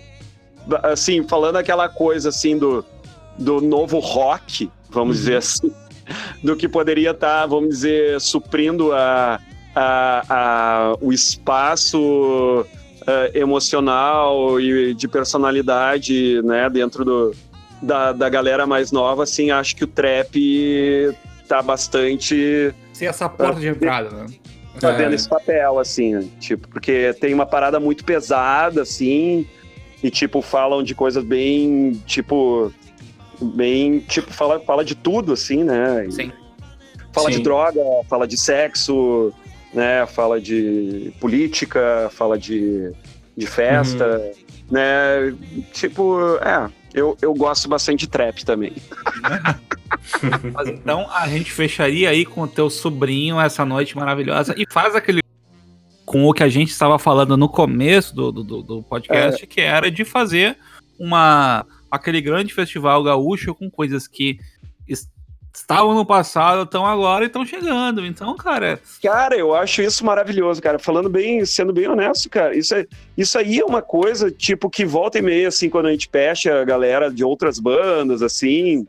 [0.84, 2.82] assim, falando aquela coisa, assim, do,
[3.38, 5.70] do novo rock, vamos dizer assim,
[6.42, 9.38] do que poderia estar, vamos dizer, suprindo a,
[9.74, 12.64] a, a- o espaço
[13.06, 17.34] eh, emocional e de personalidade, né, dentro do,
[17.82, 21.14] da, da galera mais nova, assim, acho que o trap
[21.46, 24.26] tá bastante Ser essa porta de entrada, né?
[24.80, 25.14] fazendo É.
[25.14, 26.28] esse papel, assim, né?
[26.38, 29.46] tipo, porque tem uma parada muito pesada, assim,
[30.02, 32.72] e, tipo, falam de coisas bem, tipo,
[33.40, 36.06] bem, tipo, fala, fala de tudo, assim, né?
[36.06, 36.32] E Sim.
[37.12, 37.38] Fala Sim.
[37.38, 39.32] de droga, fala de sexo,
[39.74, 40.06] né?
[40.06, 42.92] Fala de política, fala de,
[43.36, 44.30] de festa,
[44.70, 45.34] né?
[45.72, 48.72] Tipo, é, eu, eu gosto bastante de trap também.
[50.54, 54.94] Mas então a gente fecharia aí com o teu sobrinho essa noite maravilhosa e faz
[54.94, 55.20] aquele.
[56.04, 59.90] Com o que a gente estava falando no começo do, do, do- podcast, que era
[59.90, 60.56] de fazer
[60.98, 64.38] uma aquele grande festival gaúcho com coisas que
[65.52, 68.04] estavam no passado, estão agora e estão chegando.
[68.06, 70.78] Então, cara, Cara, eu acho isso maravilhoso, cara.
[70.78, 72.86] Falando bem, sendo bem honesto, cara, isso, é,
[73.16, 76.60] isso aí é uma coisa, tipo, que volta e meia, assim, quando a gente fecha
[76.60, 78.86] a galera de outras bandas, assim,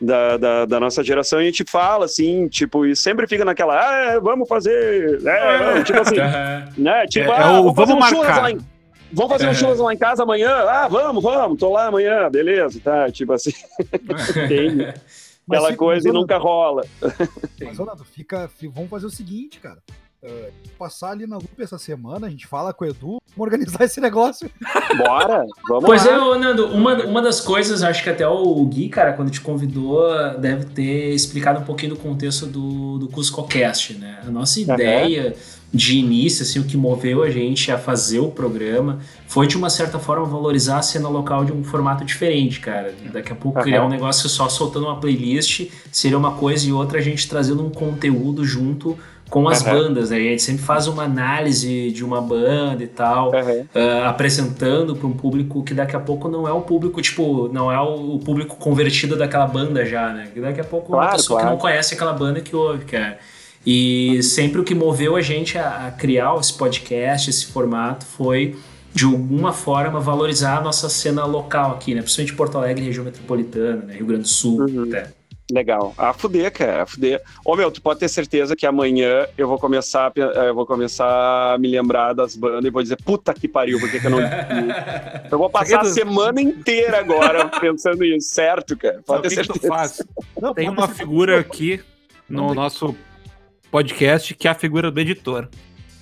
[0.00, 4.20] da, da, da nossa geração, a gente fala, assim, tipo, e sempre fica naquela, ah,
[4.20, 6.16] vamos fazer, né, vamos", tipo assim,
[6.82, 8.42] né, tipo, É, é ah, vamos fazer vamos um marcar.
[8.42, 8.58] lá em...
[9.12, 9.54] Vamos fazer um É.
[9.54, 10.50] churras lá em casa amanhã?
[10.50, 13.52] Ah, vamos, vamos, tô lá amanhã, beleza, tá, tipo assim,
[14.48, 14.92] tem
[15.46, 16.82] Mas aquela fica- coisa e nunca rola.
[17.62, 19.78] Mas, ô, Nando, fica, fi- vamos fazer o seguinte, cara.
[20.22, 23.84] Eh, passar ali na Lupe essa semana, a gente fala com o Edu, vamos organizar
[23.84, 24.50] esse negócio.
[24.96, 26.12] Bora, vamos Pois lá.
[26.12, 29.40] é, ô, Nando, uma, uma das coisas, acho que até o Gui, cara, quando te
[29.40, 34.20] convidou, deve ter explicado um pouquinho do contexto do, do CuscoCast, né?
[34.26, 35.36] A nossa ideia
[35.72, 39.68] de início, assim, o que moveu a gente a fazer o programa foi, de uma
[39.68, 42.94] certa forma, valorizar a cena local de um formato diferente, cara.
[43.12, 43.64] Daqui a pouco Aham.
[43.64, 47.64] criar um negócio só soltando uma playlist seria uma coisa e outra a gente trazendo
[47.64, 48.96] um conteúdo junto
[49.28, 49.74] com as Aham.
[49.74, 50.16] bandas, né?
[50.16, 53.66] A gente sempre faz uma análise de uma banda e tal Aham.
[53.74, 57.70] ah, apresentando para um público que daqui a pouco não é o público, tipo, não
[57.70, 60.28] é o, público convertido daquela banda já, né?
[60.32, 61.56] Que daqui a pouco é uma Claro, pessoa que claro.
[61.56, 63.18] não conhece aquela banda que ouve, cara.
[63.66, 68.56] E sempre o que moveu a gente a, a criar esse podcast, esse formato, foi
[68.94, 72.00] de alguma forma valorizar a nossa cena local aqui, né?
[72.00, 73.94] Principalmente Porto Alegre, região metropolitana, né?
[73.96, 74.84] Rio Grande do Sul, Uhum.
[74.84, 75.10] até.
[75.52, 75.94] Legal.
[75.96, 77.22] A fuder, cara, a fuder.
[77.44, 81.54] Ô, meu, tu pode ter certeza que amanhã eu vou começar, eh, eu vou começar
[81.54, 84.10] a me lembrar das bandas e vou dizer, puta que pariu, por que, que eu
[84.10, 84.18] não.
[85.30, 89.00] eu vou passar a semana inteira agora pensando nisso, certo, cara?
[89.06, 89.72] Pode o ter que, que tu certeza.
[89.74, 90.02] faz?
[90.40, 91.80] Não, Tem uma figura aqui
[92.28, 92.96] no nosso
[93.70, 95.48] podcast que é a figura do editor.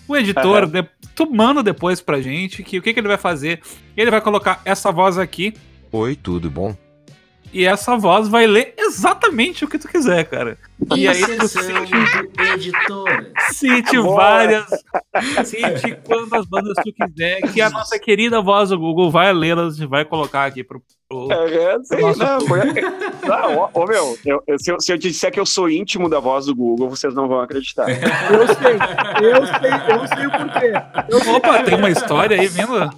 [0.06, 3.60] O editor, de- tu manda depois pra gente que o que, que ele vai fazer?
[3.96, 5.54] Ele vai colocar essa voz aqui
[5.90, 6.76] Oi, tudo bom?
[7.54, 10.58] E essa voz vai ler exatamente o que tu quiser, cara.
[10.94, 13.26] E aí tu Inserção cite, do editor.
[13.52, 14.16] cite Boa.
[14.16, 14.66] várias.
[15.44, 19.86] Cite quantas bandas tu quiser, que a nossa querida voz do Google vai lê-las e
[19.86, 20.82] vai colocar aqui pro.
[21.08, 22.58] pro- É, sim, Nossa, não, foi...
[23.26, 25.70] não, ó, ô, meu, eu- eu- se, eu, se eu te disser que eu sou
[25.70, 27.86] íntimo da voz do Google, vocês não vão acreditar.
[27.88, 28.74] Eu sei,
[29.22, 30.72] eu sei, eu sei o porquê.
[31.28, 31.34] Eu.
[31.36, 32.90] Opa, tem uma história aí vendo?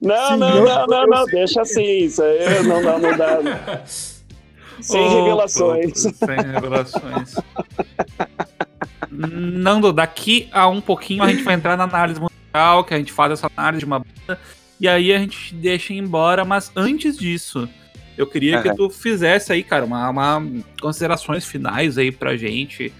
[0.00, 1.34] Não, Sim, não, não, não, não, sei.
[1.34, 3.82] deixa assim, isso aí não dá, não dá.
[4.80, 6.00] Sem Opa, revelações.
[6.00, 7.34] Sem revelações.
[9.10, 13.12] Nando, daqui a um pouquinho a gente vai entrar na análise musical, que a gente
[13.12, 14.40] faz essa análise de uma banda,
[14.80, 17.68] e aí a gente deixa ir embora, mas antes disso,
[18.18, 18.76] eu queria que Aham.
[18.76, 20.46] tu fizesse aí, cara, uma, uma
[20.80, 22.92] considerações finais aí pra gente,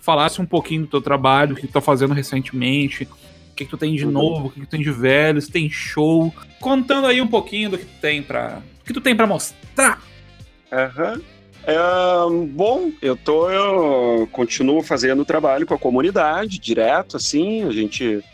[0.00, 3.08] falasse um pouquinho do teu trabalho, o que tu tá fazendo recentemente,
[3.60, 4.10] que, que tu tem de Uhum.
[4.12, 7.70] novo, o que, que tu tem de velho, se tem show, contando aí um pouquinho
[7.70, 10.00] do que tu tem pra, o que tu tem pra mostrar.
[10.72, 11.20] Aham.
[11.66, 11.76] É,
[12.52, 18.24] bom, eu tô, eu continuo fazendo trabalho com a comunidade, direto, assim, a gente...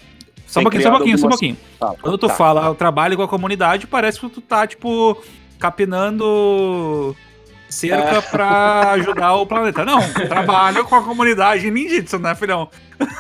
[0.47, 1.57] Só um pouquinho, só um pouquinho, só um algumas- pouquinho.
[1.81, 2.35] Ah, Quando tu tá.
[2.35, 5.20] fala eu trabalho com a comunidade, parece que tu tá, tipo,
[5.59, 7.16] capinando
[7.69, 9.85] cerca pra ajudar o planeta.
[9.85, 12.69] Não, trabalho com a comunidade ninjitsu, né, filhão?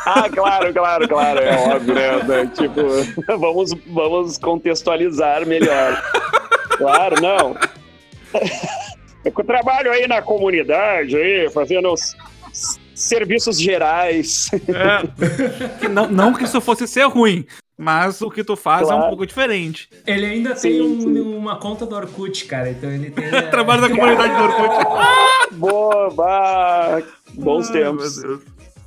[0.06, 2.22] Ah, claro, claro, claro, é óbvio, né?
[2.22, 2.82] né, Tipo,
[3.38, 6.02] vamos, vamos contextualizar melhor.
[6.78, 7.56] Claro, não.
[9.24, 12.14] Eu trabalho aí na comunidade, aí, fazendo os
[12.94, 14.50] serviços gerais.
[14.52, 15.88] É.
[15.88, 17.44] Não, não que isso fosse ser ruim,
[17.76, 19.08] mas o que tu faz é um Claro.
[19.08, 19.88] pouco diferente.
[20.06, 21.20] Ele ainda Sim, tem um- sim.
[21.36, 22.70] uma conta do Orkut, cara.
[22.70, 23.24] Então ele tem.
[23.26, 24.86] é, Trabalho da comunidade do Orkut.
[25.56, 27.02] Boa, bah,
[27.34, 28.18] bons Ai, tempos.
[28.22, 28.42] meu Deus.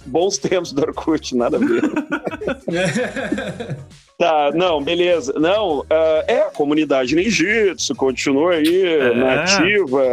[0.05, 1.81] Bons tempos do Orkut, nada a ver.
[4.17, 5.31] Tá, não, beleza.
[5.39, 9.13] Não, ah, é, a comunidade ninjitsu continua aí, É.
[9.13, 10.03] nativa.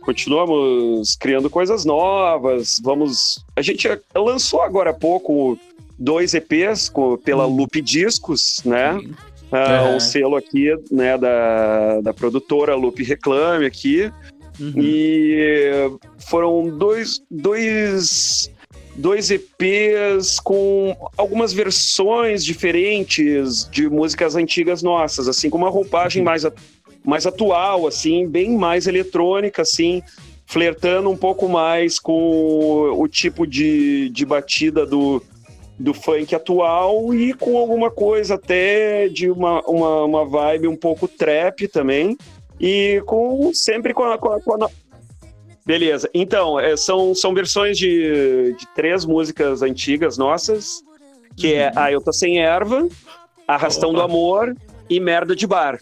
[0.00, 2.80] Continuamos criando coisas novas.
[2.82, 3.44] Vamos.
[3.54, 5.58] A gente lançou agora há pouco
[5.98, 9.00] dois EPs co- pela Loop Discos, né?
[9.50, 9.96] Ah, Uhum.
[9.96, 14.10] Um selo aqui, né, da, da produtora Loop Reclame aqui.
[14.60, 14.72] Uhum.
[14.76, 15.90] E
[16.28, 18.50] foram dois, dois,
[18.94, 26.44] dois EPs com algumas versões diferentes de músicas antigas nossas, assim, com uma roupagem mais,
[26.44, 26.52] a-
[27.04, 30.02] mais atual, assim, bem mais eletrônica, assim,
[30.44, 35.22] flertando um pouco mais com o tipo de, de batida do,
[35.78, 41.06] do funk atual e com alguma coisa até de uma, uma, uma vibe um pouco
[41.06, 42.16] trap também.
[42.60, 44.68] E com sempre com a, com a- com a
[45.64, 46.08] Beleza.
[46.14, 50.82] Então, é, são, são versões de, de três músicas antigas nossas,
[51.36, 52.88] que é A Eu Tô Sem Erva,
[53.46, 54.06] Arrastão do Opa.
[54.06, 54.56] Amor
[54.88, 55.78] e Merda de Bar.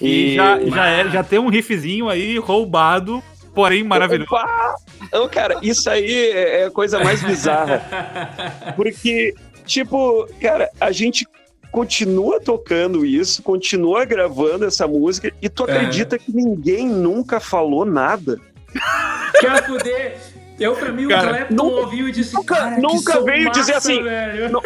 [0.00, 3.22] E já, já, é, já tem um riffzinho aí roubado,
[3.54, 4.30] porém maravilhoso.
[4.32, 5.28] Opa!
[5.30, 7.82] Cara, isso aí é a coisa mais bizarra.
[8.76, 9.34] Porque,
[9.66, 11.26] tipo, cara, a gente
[11.70, 15.72] continua tocando isso, continua gravando essa música, e tu É.
[15.72, 18.38] acredita que ninguém nunca falou nada?
[19.40, 20.16] Quer fuder?
[20.60, 23.90] Eu, pra mim, Cara, o Clapton nunca- ouviu e disse, nunca- nunca veio dizer massa,
[23.90, 24.50] assim, velho.
[24.50, 24.60] não-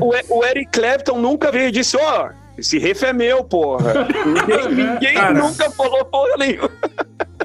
[0.00, 2.30] O, o Eric Clapton nunca veio e disse, ó,
[2.60, 4.06] esse riff é meu, porra.
[4.68, 6.70] Ninguém, nunca falou porra nenhuma.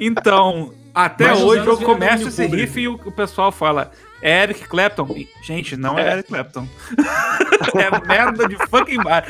[0.00, 2.66] Então, até Mas hoje eu começo esse público.
[2.66, 3.90] riff e o, o pessoal fala
[4.22, 5.08] Eric Clapton.
[5.42, 6.12] Gente, não é, É.
[6.12, 6.68] Eric Clapton.
[7.74, 9.24] é merda de fucking bar.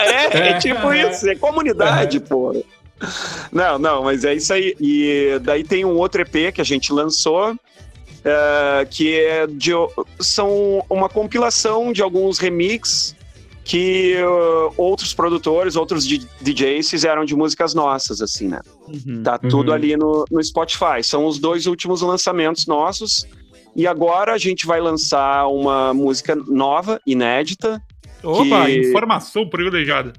[0.00, 2.60] É, é tipo isso, é comunidade, porra.
[3.52, 4.74] Não, não, mas é isso aí.
[4.80, 7.54] E daí tem um outro EP que a gente lançou,
[8.24, 9.72] é, que é de,
[10.18, 13.14] são uma compilação de alguns remix
[13.68, 18.60] que uh, outros produtores, outros DJs fizeram de músicas nossas, assim, né?
[19.22, 19.48] Tá Uhum.
[19.50, 21.02] tudo ali no, no Spotify.
[21.02, 23.26] São os dois últimos lançamentos nossos.
[23.76, 27.78] E agora a gente vai lançar uma música nova, inédita.
[28.24, 30.14] Opa, Que- informação privilegiada.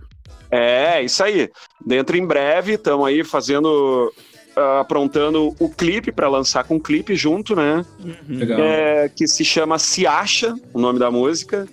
[0.51, 1.49] É, isso aí.
[1.83, 4.13] Dentro em breve, estamos aí fazendo.
[4.55, 7.83] ah, aprontando o clipe para lançar com o clipe junto, né?
[8.27, 8.59] Legal.
[8.59, 11.67] É, que se chama Se Acha, o nome da música.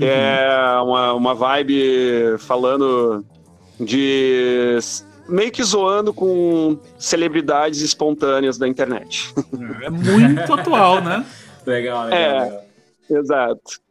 [0.00, 3.24] É uma, uma vibe falando
[3.80, 4.78] de.
[5.28, 9.32] meio que zoando com celebridades espontâneas da internet.
[9.82, 11.24] É muito atual, né?
[11.66, 12.12] Legal, legal.
[12.12, 12.42] É.
[12.44, 12.64] legal.
[13.10, 13.88] Exato.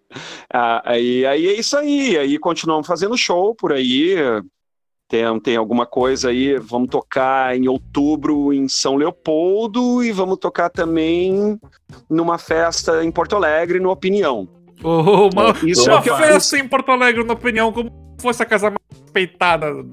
[0.52, 2.18] Ah, aí, aí é isso aí.
[2.18, 4.16] Aí continuamos fazendo show por aí.
[5.08, 6.58] Tem, tem alguma coisa aí.
[6.58, 11.60] Vamos tocar em outubro em São Leopoldo e vamos tocar também
[12.10, 14.57] numa festa em Porto Alegre, no Opinião.
[14.84, 18.44] Oh, uma Isso uma é eu- festa em Porto Alegre, na opinião, como se fosse
[18.44, 19.84] a casa mais respeitada né?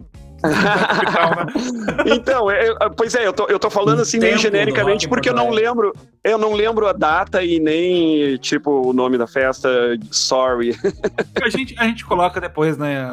[2.06, 5.51] Então, é- pois é, eu tô, eu tô falando assim meio genericamente porque eu não
[5.51, 5.93] lembro,
[6.23, 9.69] eu não lembro a data e nem tipo o nome da festa.
[10.11, 10.77] Sorry.
[11.43, 13.09] A gente, a gente coloca depois, né?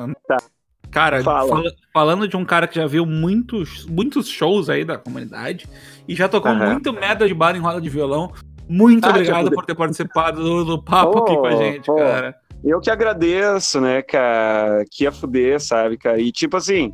[0.90, 1.48] Cara, Fala.
[1.48, 5.66] fala- falando de um cara que já viu muitos, muitos shows aí da comunidade
[6.08, 6.72] e já tocou Aham.
[6.74, 8.32] muito merda de bar em roda de violão.
[8.72, 11.96] Muito Ah, obrigado por ter participado do, do papo aqui com a Oh, gente, oh.
[11.96, 12.36] cara.
[12.64, 14.86] Eu que agradeço, né, cara?
[14.90, 16.22] Que ia fuder, sabe, cara?
[16.22, 16.94] E tipo assim,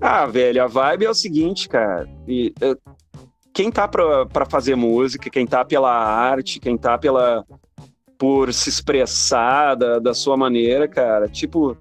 [0.00, 2.08] ah, velho, a vibe é o seguinte, cara.
[2.26, 2.74] E, eh,
[3.52, 7.44] quem tá pra, pra fazer música, quem tá pela arte, quem tá pela.
[8.18, 11.76] por se expressar da, da sua maneira, cara, tipo,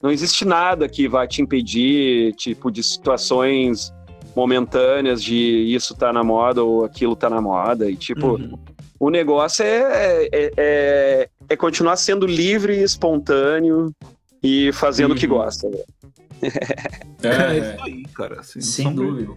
[0.00, 3.92] não existe nada que vai te impedir, tipo, de situações
[4.38, 5.34] momentâneas de
[5.74, 7.90] isso tá na moda ou aquilo tá na moda.
[7.90, 8.58] E, tipo, Uhum.
[9.00, 13.92] o negócio é, é, é, é continuar sendo livre e espontâneo
[14.42, 15.34] e fazendo o que Uhum.
[15.38, 15.68] gosta.
[15.68, 15.84] velho.
[17.20, 18.40] É, É, isso aí, cara.
[18.40, 19.32] Assim, sem sombra- dúvida.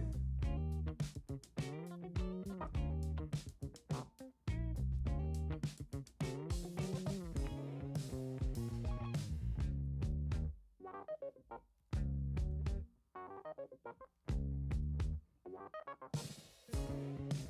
[16.14, 17.41] うん